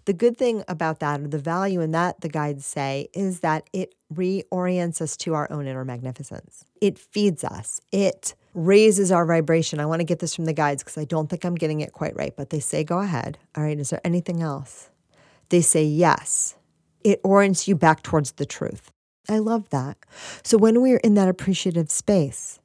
The 0.07 0.13
good 0.13 0.37
thing 0.37 0.65
about 0.67 0.99
that, 0.99 1.21
or 1.21 1.29
the 1.29 1.39
value 1.39 1.81
in 1.81 1.93
that, 1.93 2.21
the 2.21 2.29
guides 2.29 2.67
say, 2.67 3.07
is 3.15 3.41
that 3.41 3.63
it 3.73 3.95
reorients 4.13 5.01
us 5.01 5.17
to 5.19 5.35
our 5.35 5.47
own 5.53 5.69
inner 5.69 5.85
magnificence. 5.85 6.65
It 6.81 6.99
feeds 6.99 7.45
us. 7.45 7.81
It 7.93 8.35
raises 8.53 9.13
our 9.13 9.25
vibration. 9.25 9.79
I 9.79 9.87
want 9.87 10.01
to 10.01 10.05
get 10.05 10.19
this 10.19 10.35
from 10.35 10.47
the 10.47 10.53
guides 10.53 10.83
because 10.83 10.99
I 10.99 11.05
don't 11.05 11.31
think 11.31 11.45
I'm 11.45 11.55
getting 11.55 11.81
it 11.81 11.93
quite 11.93 12.17
right, 12.17 12.35
but 12.37 12.51
they 12.51 12.59
say 12.59 12.83
go 12.83 12.99
ahead. 12.99 13.39
All 13.57 13.63
right, 13.63 13.79
is 13.79 13.91
there 13.91 14.01
anything 14.03 14.43
else? 14.43 14.91
They 15.51 15.61
say 15.61 15.85
yes. 15.85 16.57
It 17.05 17.21
orients 17.23 17.69
you 17.69 17.77
back 17.77 18.03
towards 18.03 18.33
the 18.33 18.47
truth. 18.47 18.91
I 19.29 19.39
love 19.39 19.71
that. 19.71 19.97
So 20.43 20.59
when 20.59 20.81
we're 20.81 20.99
in 20.99 21.15
that 21.15 21.29
appreciative 21.29 21.91
space, 21.91 22.61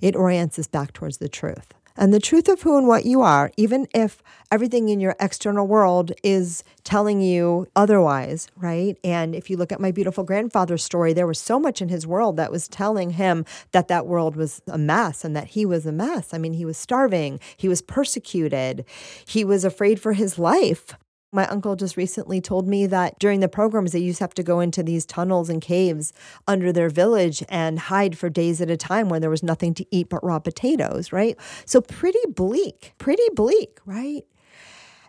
it 0.00 0.16
orients 0.16 0.58
us 0.58 0.66
back 0.66 0.92
towards 0.92 1.18
the 1.18 1.28
truth 1.28 1.72
and 1.96 2.12
the 2.12 2.20
truth 2.20 2.48
of 2.48 2.62
who 2.62 2.76
and 2.76 2.86
what 2.86 3.04
you 3.04 3.22
are, 3.22 3.50
even 3.56 3.86
if 3.94 4.22
everything 4.50 4.88
in 4.88 5.00
your 5.00 5.16
external 5.18 5.66
world 5.66 6.12
is 6.22 6.62
telling 6.84 7.20
you 7.20 7.66
otherwise, 7.74 8.48
right? 8.56 8.96
And 9.02 9.34
if 9.34 9.48
you 9.48 9.56
look 9.56 9.72
at 9.72 9.80
my 9.80 9.90
beautiful 9.90 10.24
grandfather's 10.24 10.84
story, 10.84 11.12
there 11.12 11.26
was 11.26 11.38
so 11.38 11.58
much 11.58 11.80
in 11.80 11.88
his 11.88 12.06
world 12.06 12.36
that 12.36 12.52
was 12.52 12.68
telling 12.68 13.10
him 13.10 13.44
that 13.72 13.88
that 13.88 14.06
world 14.06 14.36
was 14.36 14.60
a 14.68 14.78
mess 14.78 15.24
and 15.24 15.34
that 15.34 15.48
he 15.48 15.64
was 15.64 15.86
a 15.86 15.92
mess. 15.92 16.34
I 16.34 16.38
mean, 16.38 16.54
he 16.54 16.64
was 16.64 16.76
starving, 16.76 17.40
he 17.56 17.68
was 17.68 17.82
persecuted, 17.82 18.84
he 19.26 19.44
was 19.44 19.64
afraid 19.64 20.00
for 20.00 20.12
his 20.12 20.38
life. 20.38 20.94
My 21.32 21.46
uncle 21.48 21.74
just 21.74 21.96
recently 21.96 22.40
told 22.40 22.68
me 22.68 22.86
that 22.86 23.18
during 23.18 23.40
the 23.40 23.48
pogroms, 23.48 23.92
they 23.92 23.98
used 23.98 24.18
to 24.18 24.24
have 24.24 24.34
to 24.34 24.42
go 24.42 24.60
into 24.60 24.82
these 24.82 25.04
tunnels 25.04 25.50
and 25.50 25.60
caves 25.60 26.12
under 26.46 26.72
their 26.72 26.88
village 26.88 27.42
and 27.48 27.78
hide 27.78 28.16
for 28.16 28.30
days 28.30 28.60
at 28.60 28.70
a 28.70 28.76
time 28.76 29.08
when 29.08 29.20
there 29.20 29.30
was 29.30 29.42
nothing 29.42 29.74
to 29.74 29.86
eat 29.90 30.08
but 30.08 30.24
raw 30.24 30.38
potatoes, 30.38 31.12
right? 31.12 31.36
So, 31.64 31.80
pretty 31.80 32.20
bleak, 32.28 32.92
pretty 32.98 33.28
bleak, 33.34 33.80
right? 33.84 34.24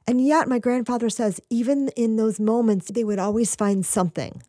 And 0.07 0.25
yet, 0.25 0.47
my 0.47 0.57
grandfather 0.57 1.09
says, 1.09 1.39
even 1.49 1.89
in 1.89 2.15
those 2.15 2.39
moments, 2.39 2.89
they 2.91 3.03
would 3.03 3.19
always 3.19 3.55
find 3.55 3.85
something, 3.85 4.41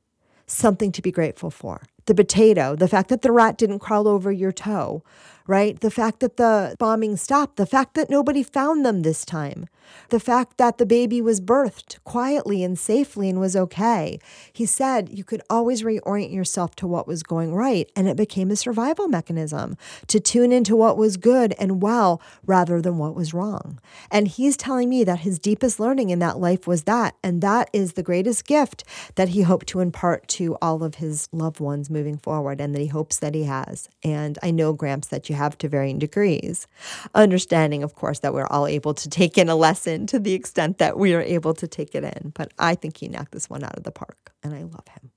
something 0.46 0.90
to 0.92 1.02
be 1.02 1.10
grateful 1.10 1.50
for. 1.50 1.82
The 2.06 2.14
potato, 2.14 2.76
the 2.76 2.88
fact 2.88 3.10
that 3.10 3.20
the 3.22 3.32
rat 3.32 3.58
didn't 3.58 3.80
crawl 3.80 4.08
over 4.08 4.32
your 4.32 4.52
toe, 4.52 5.02
right? 5.48 5.80
The 5.80 5.90
fact 5.90 6.20
that 6.20 6.36
the 6.36 6.76
bombing 6.78 7.16
stopped, 7.16 7.56
the 7.56 7.66
fact 7.66 7.94
that 7.94 8.10
nobody 8.10 8.44
found 8.44 8.86
them 8.86 9.02
this 9.02 9.24
time, 9.24 9.66
the 10.10 10.20
fact 10.20 10.58
that 10.58 10.76
the 10.76 10.84
baby 10.84 11.22
was 11.22 11.40
birthed 11.40 11.98
quietly 12.04 12.62
and 12.62 12.78
safely 12.78 13.30
and 13.30 13.40
was 13.40 13.56
okay. 13.56 14.20
He 14.52 14.66
said 14.66 15.08
you 15.10 15.24
could 15.24 15.40
always 15.48 15.82
reorient 15.82 16.32
yourself 16.32 16.76
to 16.76 16.86
what 16.86 17.06
was 17.06 17.22
going 17.22 17.54
right, 17.54 17.90
and 17.96 18.06
it 18.06 18.16
became 18.16 18.50
a 18.50 18.56
survival 18.56 19.08
mechanism 19.08 19.76
to 20.08 20.20
tune 20.20 20.52
into 20.52 20.76
what 20.76 20.98
was 20.98 21.16
good 21.16 21.54
and 21.58 21.82
well 21.82 22.20
rather 22.44 22.82
than 22.82 22.98
what 22.98 23.14
was 23.14 23.32
wrong. 23.32 23.80
And 24.10 24.28
he's 24.28 24.58
telling 24.58 24.90
me 24.90 25.04
that 25.04 25.20
his 25.20 25.38
deepest 25.38 25.80
learning 25.80 26.10
in 26.10 26.18
that 26.18 26.38
life 26.38 26.66
was 26.66 26.82
that, 26.82 27.14
and 27.24 27.40
that 27.40 27.70
is 27.72 27.94
the 27.94 28.02
greatest 28.02 28.46
gift 28.46 28.84
that 29.14 29.30
he 29.30 29.42
hoped 29.42 29.66
to 29.68 29.80
impart 29.80 30.28
to 30.28 30.56
all 30.60 30.82
of 30.84 30.96
his 30.96 31.28
loved 31.32 31.60
ones 31.60 31.88
moving 31.88 32.18
forward, 32.18 32.60
and 32.60 32.74
that 32.74 32.82
he 32.82 32.88
hopes 32.88 33.18
that 33.18 33.34
he 33.34 33.44
has. 33.44 33.88
And 34.04 34.38
I 34.42 34.50
know, 34.50 34.74
Gramps, 34.74 35.08
that 35.08 35.30
you 35.30 35.36
have 35.38 35.56
to 35.58 35.68
varying 35.68 35.98
degrees. 35.98 36.66
Understanding, 37.14 37.82
of 37.82 37.94
course, 37.94 38.18
that 38.20 38.34
we're 38.34 38.46
all 38.46 38.66
able 38.66 38.94
to 38.94 39.08
take 39.08 39.38
in 39.38 39.48
a 39.48 39.56
lesson 39.56 40.06
to 40.08 40.18
the 40.18 40.34
extent 40.34 40.78
that 40.78 40.98
we 40.98 41.14
are 41.14 41.22
able 41.22 41.54
to 41.54 41.66
take 41.66 41.94
it 41.94 42.04
in. 42.04 42.32
But 42.34 42.52
I 42.58 42.74
think 42.74 42.98
he 42.98 43.08
knocked 43.08 43.32
this 43.32 43.48
one 43.48 43.64
out 43.64 43.76
of 43.76 43.84
the 43.84 43.92
park, 43.92 44.32
and 44.42 44.54
I 44.54 44.62
love 44.62 44.86
him. 44.88 45.10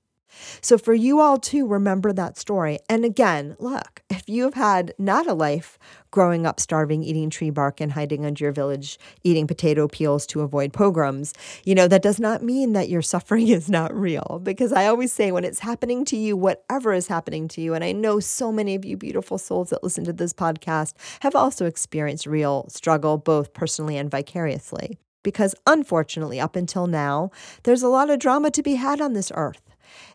So, 0.60 0.78
for 0.78 0.94
you 0.94 1.20
all 1.20 1.38
to 1.38 1.66
remember 1.66 2.12
that 2.12 2.38
story. 2.38 2.78
And 2.88 3.04
again, 3.04 3.56
look, 3.58 4.02
if 4.10 4.28
you 4.28 4.44
have 4.44 4.54
had 4.54 4.94
not 4.98 5.26
a 5.26 5.34
life 5.34 5.78
growing 6.10 6.46
up 6.46 6.60
starving, 6.60 7.02
eating 7.02 7.30
tree 7.30 7.50
bark, 7.50 7.80
and 7.80 7.92
hiding 7.92 8.24
under 8.24 8.44
your 8.44 8.52
village, 8.52 8.98
eating 9.24 9.46
potato 9.46 9.88
peels 9.88 10.26
to 10.26 10.42
avoid 10.42 10.72
pogroms, 10.72 11.32
you 11.64 11.74
know, 11.74 11.88
that 11.88 12.02
does 12.02 12.20
not 12.20 12.42
mean 12.42 12.72
that 12.74 12.88
your 12.88 13.02
suffering 13.02 13.48
is 13.58 13.68
not 13.68 13.94
real. 13.94 14.40
Because 14.42 14.72
I 14.72 14.86
always 14.86 15.12
say 15.12 15.32
when 15.32 15.44
it's 15.44 15.60
happening 15.60 16.04
to 16.06 16.16
you, 16.16 16.36
whatever 16.36 16.92
is 16.92 17.08
happening 17.08 17.48
to 17.48 17.60
you, 17.60 17.74
and 17.74 17.82
I 17.82 17.92
know 17.92 18.20
so 18.20 18.52
many 18.52 18.74
of 18.74 18.84
you 18.84 18.96
beautiful 18.96 19.38
souls 19.38 19.70
that 19.70 19.82
listen 19.82 20.04
to 20.04 20.12
this 20.12 20.32
podcast 20.32 20.94
have 21.20 21.34
also 21.34 21.66
experienced 21.66 22.26
real 22.26 22.66
struggle, 22.68 23.18
both 23.18 23.52
personally 23.54 23.96
and 23.96 24.10
vicariously. 24.10 24.98
Because 25.22 25.54
unfortunately, 25.66 26.40
up 26.40 26.56
until 26.56 26.86
now, 26.86 27.30
there's 27.62 27.82
a 27.82 27.88
lot 27.88 28.10
of 28.10 28.18
drama 28.18 28.50
to 28.50 28.62
be 28.62 28.74
had 28.74 29.00
on 29.00 29.12
this 29.12 29.30
earth. 29.34 29.71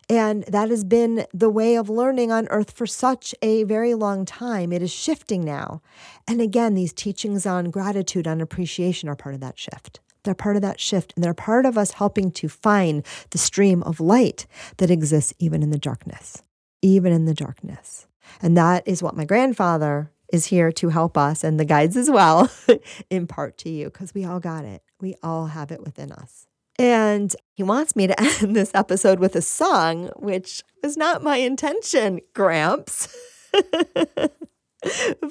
And 0.08 0.44
that 0.44 0.70
has 0.70 0.84
been 0.84 1.26
the 1.34 1.50
way 1.50 1.76
of 1.76 1.90
learning 1.90 2.32
on 2.32 2.48
earth 2.48 2.70
for 2.70 2.86
such 2.86 3.34
a 3.42 3.64
very 3.64 3.94
long 3.94 4.24
time. 4.24 4.72
It 4.72 4.82
is 4.82 4.90
shifting 4.90 5.44
now. 5.44 5.82
And 6.26 6.40
again, 6.40 6.74
these 6.74 6.92
teachings 6.92 7.44
on 7.44 7.70
gratitude, 7.70 8.26
on 8.26 8.40
appreciation 8.40 9.08
are 9.08 9.16
part 9.16 9.34
of 9.34 9.40
that 9.42 9.58
shift. 9.58 10.00
They're 10.24 10.34
part 10.34 10.56
of 10.56 10.62
that 10.62 10.80
shift, 10.80 11.12
and 11.14 11.24
they're 11.24 11.34
part 11.34 11.64
of 11.64 11.78
us 11.78 11.92
helping 11.92 12.30
to 12.32 12.48
find 12.48 13.04
the 13.30 13.38
stream 13.38 13.82
of 13.84 14.00
light 14.00 14.46
that 14.78 14.90
exists 14.90 15.32
even 15.38 15.62
in 15.62 15.70
the 15.70 15.78
darkness, 15.78 16.42
even 16.82 17.12
in 17.12 17.24
the 17.24 17.34
darkness. 17.34 18.06
And 18.42 18.56
that 18.56 18.86
is 18.86 19.02
what 19.02 19.16
my 19.16 19.24
grandfather 19.24 20.10
is 20.32 20.46
here 20.46 20.70
to 20.72 20.90
help 20.90 21.16
us 21.16 21.42
and 21.42 21.58
the 21.58 21.64
guides 21.64 21.96
as 21.96 22.10
well 22.10 22.50
impart 23.10 23.56
to 23.58 23.70
you 23.70 23.86
because 23.86 24.12
we 24.12 24.24
all 24.24 24.40
got 24.40 24.64
it. 24.64 24.82
We 25.00 25.14
all 25.22 25.46
have 25.46 25.70
it 25.72 25.82
within 25.82 26.12
us. 26.12 26.46
And 26.78 27.34
he 27.54 27.62
wants 27.62 27.96
me 27.96 28.06
to 28.06 28.20
end 28.42 28.54
this 28.54 28.70
episode 28.74 29.18
with 29.18 29.34
a 29.36 29.42
song, 29.42 30.10
which 30.16 30.62
was 30.82 30.96
not 30.96 31.22
my 31.22 31.36
intention, 31.36 32.20
Gramps. 32.34 33.14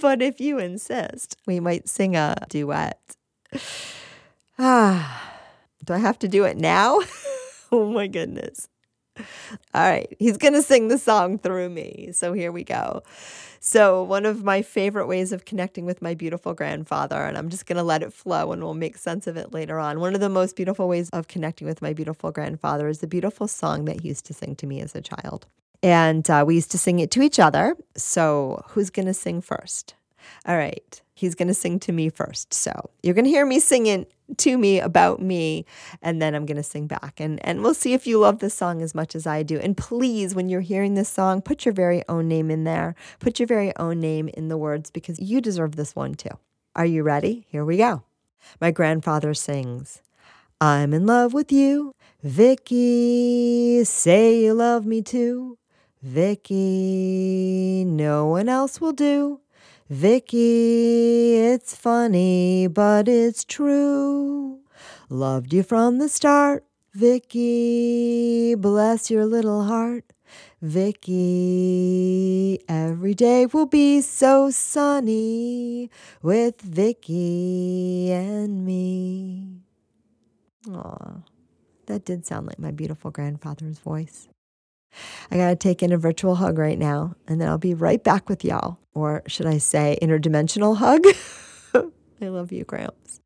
but 0.02 0.22
if 0.22 0.40
you 0.40 0.60
insist, 0.60 1.38
we 1.46 1.60
might 1.60 1.88
sing 1.88 2.16
a 2.16 2.36
duet. 2.50 3.00
Ah, 4.60 5.40
do 5.86 5.94
I 5.94 6.00
have 6.00 6.20
to 6.20 6.28
do 6.28 6.44
it 6.44 6.58
now? 6.58 7.00
oh 7.72 7.92
my 7.92 8.08
goodness. 8.08 8.68
All 9.74 9.90
right, 9.90 10.16
he's 10.20 10.38
going 10.38 10.54
to 10.54 10.62
sing 10.62 10.88
the 10.88 10.98
song 10.98 11.38
through 11.38 11.70
me. 11.70 12.10
So 12.14 12.34
here 12.34 12.52
we 12.52 12.64
go. 12.64 13.04
So, 13.60 14.04
one 14.04 14.26
of 14.26 14.44
my 14.44 14.62
favorite 14.62 15.08
ways 15.08 15.32
of 15.32 15.46
connecting 15.46 15.86
with 15.86 16.02
my 16.02 16.14
beautiful 16.14 16.54
grandfather, 16.54 17.24
and 17.24 17.38
I'm 17.38 17.50
just 17.50 17.66
going 17.66 17.78
to 17.78 17.84
let 17.84 18.04
it 18.04 18.14
flow 18.14 18.52
and 18.52 18.64
we'll 18.64 18.76
make 18.76 18.98
sense 18.98 19.28
of 19.28 19.36
it 19.36 19.52
later 19.52 19.80
on. 19.80 20.00
One 20.00 20.14
of 20.14 20.22
the 20.22 20.30
most 20.30 20.56
beautiful 20.56 20.88
ways 20.88 21.10
of 21.12 21.28
connecting 21.28 21.68
with 21.68 21.82
my 21.82 21.92
beautiful 21.94 22.32
grandfather 22.32 22.88
is 22.88 23.00
the 23.00 23.08
beautiful 23.08 23.48
song 23.48 23.86
that 23.86 24.02
he 24.02 24.10
used 24.10 24.26
to 24.28 24.34
sing 24.34 24.56
to 24.58 24.68
me 24.68 24.80
as 24.80 24.96
a 24.96 25.02
child. 25.02 25.48
And 25.84 26.30
uh, 26.30 26.44
we 26.48 26.56
used 26.56 26.72
to 26.72 26.78
sing 26.78 27.00
it 27.00 27.12
to 27.12 27.22
each 27.22 27.40
other. 27.40 27.76
So, 27.96 28.64
who's 28.70 28.90
going 28.90 29.08
to 29.08 29.14
sing 29.14 29.42
first? 29.42 29.96
All 30.46 30.58
right. 30.58 31.02
He's 31.18 31.34
going 31.34 31.48
to 31.48 31.54
sing 31.56 31.80
to 31.80 31.92
me 31.92 32.10
first. 32.10 32.54
So 32.54 32.72
you're 33.02 33.16
going 33.16 33.26
to 33.26 33.32
hear 33.32 33.44
me 33.44 33.60
singing 33.60 34.06
to 34.38 34.56
me 34.56 34.80
about 34.80 35.20
me, 35.20 35.66
and 36.00 36.22
then 36.22 36.36
I'm 36.36 36.46
going 36.46 36.58
to 36.58 36.64
sing 36.64 36.86
back. 36.86 37.20
And, 37.20 37.44
and 37.44 37.64
we'll 37.64 37.74
see 37.74 37.94
if 37.94 38.06
you 38.06 38.20
love 38.20 38.38
this 38.38 38.54
song 38.54 38.84
as 38.84 38.94
much 38.94 39.16
as 39.16 39.26
I 39.26 39.42
do. 39.42 39.58
And 39.58 39.76
please, 39.76 40.36
when 40.36 40.48
you're 40.48 40.62
hearing 40.62 40.94
this 40.94 41.10
song, 41.10 41.42
put 41.42 41.66
your 41.66 41.74
very 41.74 42.04
own 42.08 42.28
name 42.28 42.52
in 42.52 42.66
there. 42.66 42.94
Put 43.20 43.40
your 43.40 43.48
very 43.48 43.76
own 43.78 44.00
name 44.00 44.28
in 44.36 44.48
the 44.48 44.58
words 44.58 44.92
because 44.92 45.20
you 45.20 45.42
deserve 45.42 45.76
this 45.76 45.96
one 45.96 46.14
too. 46.14 46.38
Are 46.76 46.86
you 46.86 47.02
ready? 47.02 47.48
Here 47.50 47.66
we 47.66 47.78
go. 47.78 48.04
My 48.62 48.70
grandfather 48.70 49.34
sings, 49.34 50.04
I'm 50.62 50.94
in 50.94 51.08
love 51.08 51.34
with 51.34 51.52
you. 51.52 51.96
Vicky, 52.22 53.84
say 53.86 54.44
you 54.44 54.54
love 54.54 54.86
me 54.86 55.02
too. 55.02 55.58
Vicky, 56.04 57.84
no 57.88 58.28
one 58.28 58.48
else 58.48 58.80
will 58.80 58.94
do. 58.94 59.42
Vicky, 59.90 61.38
it's 61.38 61.74
funny, 61.74 62.68
but 62.68 63.08
it's 63.08 63.46
true. 63.46 64.60
Loved 65.10 65.54
you 65.54 65.64
from 65.64 66.00
the 66.00 66.10
start. 66.10 66.66
Vicky, 66.94 68.54
bless 68.56 69.10
your 69.10 69.26
little 69.26 69.64
heart. 69.64 70.04
Vicky. 70.62 72.60
Every 72.68 73.14
day 73.14 73.46
will 73.46 73.66
be 73.66 74.02
so 74.02 74.50
sunny 74.50 75.90
with 76.22 76.60
Vicky 76.60 78.12
and 78.12 78.66
me. 78.66 79.62
Aw, 80.70 81.22
that 81.86 82.04
did 82.04 82.26
sound 82.26 82.48
like 82.48 82.60
my 82.60 82.72
beautiful 82.72 83.10
grandfather's 83.10 83.80
voice. 83.80 84.28
I 85.32 85.38
got 85.38 85.50
to 85.50 85.56
take 85.56 85.84
in 85.84 85.92
a 85.92 85.98
virtual 85.98 86.36
hug 86.36 86.58
right 86.58 86.78
now, 86.78 87.16
and 87.28 87.40
then 87.42 87.48
I'll 87.48 87.58
be 87.58 87.74
right 87.74 88.04
back 88.04 88.30
with 88.30 88.44
y'all. 88.44 88.80
Or 88.94 89.24
should 89.28 89.46
I 89.46 89.58
say, 89.58 89.98
interdimensional 90.02 90.78
hug? 90.78 91.06
I 92.22 92.28
love 92.30 92.52
you, 92.52 92.64
Gramps. 92.64 93.22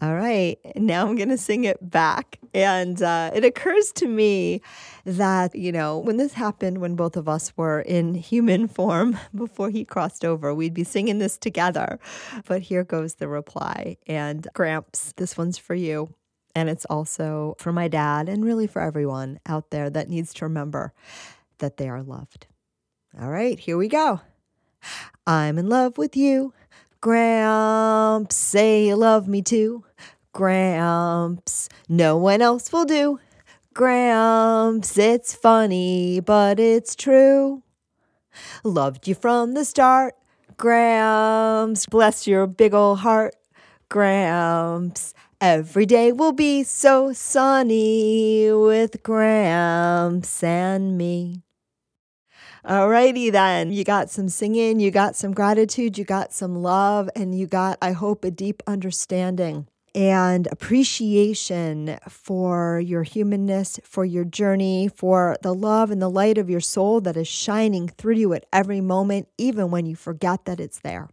All 0.00 0.14
right, 0.14 0.58
now 0.74 1.06
I'm 1.06 1.14
going 1.14 1.28
to 1.28 1.38
sing 1.38 1.62
it 1.62 1.78
back. 1.88 2.40
And 2.54 3.00
uh, 3.00 3.30
it 3.34 3.44
occurs 3.44 3.92
to 3.92 4.08
me 4.08 4.60
that, 5.04 5.54
you 5.54 5.70
know, 5.70 5.98
when 5.98 6.16
this 6.16 6.32
happened, 6.32 6.78
when 6.78 6.96
both 6.96 7.16
of 7.16 7.28
us 7.28 7.56
were 7.56 7.80
in 7.82 8.14
human 8.14 8.66
form 8.66 9.16
before 9.34 9.70
he 9.70 9.84
crossed 9.84 10.24
over, 10.24 10.52
we'd 10.52 10.74
be 10.74 10.82
singing 10.82 11.18
this 11.18 11.38
together. 11.38 12.00
But 12.46 12.62
here 12.62 12.82
goes 12.82 13.14
the 13.14 13.28
reply. 13.28 13.96
And 14.08 14.48
Gramps, 14.54 15.12
this 15.16 15.38
one's 15.38 15.58
for 15.58 15.74
you. 15.76 16.12
And 16.54 16.68
it's 16.68 16.84
also 16.86 17.54
for 17.58 17.72
my 17.72 17.88
dad 17.88 18.28
and 18.28 18.44
really 18.44 18.66
for 18.66 18.82
everyone 18.82 19.40
out 19.46 19.70
there 19.70 19.88
that 19.90 20.08
needs 20.08 20.34
to 20.34 20.44
remember 20.44 20.92
that 21.58 21.76
they 21.78 21.88
are 21.88 22.02
loved. 22.02 22.46
All 23.20 23.30
right, 23.30 23.58
here 23.58 23.76
we 23.76 23.88
go. 23.88 24.20
I'm 25.26 25.58
in 25.58 25.68
love 25.68 25.98
with 25.98 26.16
you. 26.16 26.52
Gramps, 27.00 28.36
say 28.36 28.86
you 28.86 28.96
love 28.96 29.28
me 29.28 29.42
too. 29.42 29.84
Gramps, 30.32 31.68
no 31.88 32.16
one 32.16 32.40
else 32.40 32.72
will 32.72 32.84
do. 32.84 33.18
Gramps, 33.74 34.96
it's 34.98 35.34
funny, 35.34 36.20
but 36.20 36.60
it's 36.60 36.94
true. 36.94 37.62
Loved 38.64 39.08
you 39.08 39.14
from 39.14 39.54
the 39.54 39.64
start. 39.64 40.14
Gramps, 40.56 41.86
bless 41.86 42.26
your 42.26 42.46
big 42.46 42.72
old 42.72 43.00
heart. 43.00 43.34
Gramps, 43.88 45.12
every 45.42 45.84
day 45.84 46.12
will 46.12 46.32
be 46.32 46.62
so 46.62 47.12
sunny 47.12 48.48
with 48.52 49.02
Gramps 49.02 50.40
and 50.40 50.96
me. 50.96 51.42
Alrighty 52.64 53.32
then. 53.32 53.72
You 53.72 53.82
got 53.82 54.08
some 54.08 54.28
singing, 54.28 54.78
you 54.78 54.92
got 54.92 55.16
some 55.16 55.32
gratitude, 55.34 55.98
you 55.98 56.04
got 56.04 56.32
some 56.32 56.62
love, 56.62 57.10
and 57.16 57.36
you 57.36 57.48
got, 57.48 57.76
I 57.82 57.90
hope, 57.90 58.24
a 58.24 58.30
deep 58.30 58.62
understanding 58.68 59.66
and 59.96 60.46
appreciation 60.52 61.98
for 62.08 62.78
your 62.78 63.02
humanness, 63.02 63.80
for 63.82 64.04
your 64.04 64.24
journey, 64.24 64.88
for 64.94 65.36
the 65.42 65.52
love 65.52 65.90
and 65.90 66.00
the 66.00 66.08
light 66.08 66.38
of 66.38 66.48
your 66.48 66.60
soul 66.60 67.00
that 67.00 67.16
is 67.16 67.26
shining 67.26 67.88
through 67.88 68.14
you 68.14 68.32
at 68.32 68.46
every 68.52 68.80
moment, 68.80 69.26
even 69.38 69.72
when 69.72 69.86
you 69.86 69.96
forget 69.96 70.44
that 70.44 70.60
it's 70.60 70.78
there. 70.78 71.08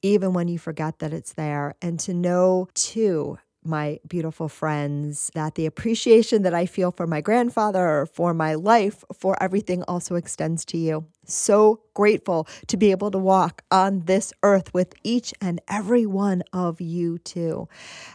Even 0.00 0.32
when 0.32 0.48
you 0.48 0.58
forget 0.58 0.98
that 1.00 1.12
it's 1.12 1.34
there. 1.34 1.74
And 1.82 2.00
to 2.00 2.14
know, 2.14 2.68
too, 2.72 3.38
my 3.64 3.98
beautiful 4.08 4.48
friends 4.48 5.30
that 5.34 5.54
the 5.54 5.66
appreciation 5.66 6.42
that 6.42 6.54
I 6.54 6.66
feel 6.66 6.90
for 6.90 7.06
my 7.06 7.20
grandfather, 7.20 8.06
for 8.12 8.32
my 8.32 8.54
life, 8.54 9.04
for 9.12 9.40
everything 9.42 9.82
also 9.84 10.14
extends 10.14 10.64
to 10.66 10.78
you. 10.78 11.06
So 11.24 11.80
grateful 11.94 12.48
to 12.68 12.76
be 12.76 12.90
able 12.90 13.10
to 13.10 13.18
walk 13.18 13.62
on 13.70 14.00
this 14.06 14.32
earth 14.42 14.72
with 14.72 14.94
each 15.04 15.34
and 15.40 15.60
every 15.68 16.06
one 16.06 16.42
of 16.52 16.80
you, 16.80 17.18
too. 17.18 17.68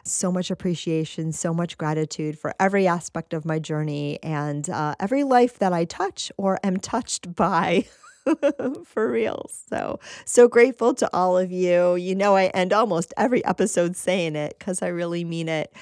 So 0.04 0.32
much 0.32 0.52
appreciation, 0.52 1.32
so 1.32 1.54
much 1.54 1.78
gratitude 1.78 2.38
for 2.38 2.54
every 2.60 2.88
aspect 2.88 3.34
of 3.34 3.46
my 3.46 3.60
journey 3.60 4.20
and 4.24 4.70
uh, 4.70 4.96
every 5.00 5.24
life 5.24 5.60
that 5.60 5.74
I 5.74 5.86
touch 5.86 6.32
or 6.38 6.60
am 6.64 6.78
touched 6.78 7.36
by. 7.36 7.86
for 8.86 9.10
real. 9.10 9.50
So, 9.70 10.00
so 10.26 10.48
grateful 10.48 10.94
to 10.96 11.10
all 11.14 11.38
of 11.38 11.52
you. 11.52 11.96
You 11.96 12.16
know, 12.16 12.36
I 12.36 12.46
end 12.48 12.74
almost 12.74 13.14
every 13.18 13.44
episode 13.46 13.96
saying 13.96 14.36
it 14.36 14.56
because 14.58 14.82
I 14.82 14.88
really 14.88 15.24
mean 15.24 15.50
it. 15.50 15.74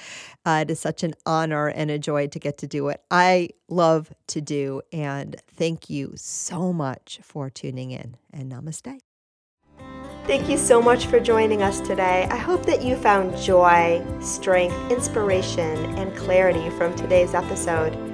Uh, 0.46 0.60
it 0.62 0.70
is 0.70 0.80
such 0.80 1.02
an 1.02 1.14
honor 1.24 1.68
and 1.68 1.90
a 1.90 1.98
joy 1.98 2.26
to 2.28 2.38
get 2.38 2.58
to 2.58 2.66
do 2.66 2.84
what 2.84 3.04
I 3.10 3.50
love 3.68 4.12
to 4.28 4.40
do. 4.40 4.82
And 4.92 5.36
thank 5.48 5.88
you 5.88 6.12
so 6.16 6.72
much 6.72 7.20
for 7.22 7.48
tuning 7.50 7.90
in. 7.90 8.16
And 8.32 8.52
namaste. 8.52 9.00
Thank 10.26 10.48
you 10.48 10.56
so 10.56 10.80
much 10.80 11.06
for 11.06 11.20
joining 11.20 11.62
us 11.62 11.80
today. 11.80 12.26
I 12.30 12.36
hope 12.36 12.64
that 12.64 12.82
you 12.82 12.96
found 12.96 13.36
joy, 13.36 14.02
strength, 14.20 14.74
inspiration, 14.90 15.84
and 15.98 16.16
clarity 16.16 16.70
from 16.70 16.96
today's 16.96 17.34
episode. 17.34 18.13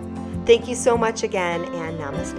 Thank 0.51 0.67
you 0.67 0.75
so 0.75 0.97
much 0.97 1.23
again, 1.23 1.63
and 1.63 1.97
namaste. 1.97 2.35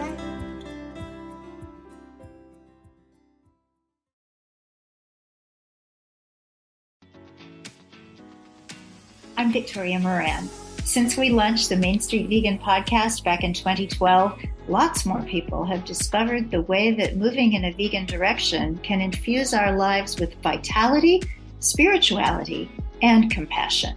I'm 9.39 9.51
Victoria 9.51 9.99
Moran. 9.99 10.51
Since 10.85 11.17
we 11.17 11.31
launched 11.31 11.71
the 11.71 11.77
Main 11.77 12.01
Street 12.01 12.29
Vegan 12.29 12.59
podcast 12.59 13.25
back 13.25 13.45
in 13.45 13.55
2012, 13.55 14.39
lots 14.69 15.07
more 15.07 15.23
people 15.23 15.65
have 15.65 15.87
discovered 15.87 16.51
the 16.51 16.61
way 16.61 16.91
that 16.91 17.17
moving 17.17 17.55
in 17.55 17.65
a 17.65 17.73
vegan 17.73 18.05
direction 18.05 18.77
can 18.83 19.01
infuse 19.01 19.55
our 19.55 19.75
lives 19.75 20.21
with 20.21 20.35
vitality, 20.43 21.23
spirituality, 21.61 22.71
and 23.01 23.31
compassion. 23.31 23.97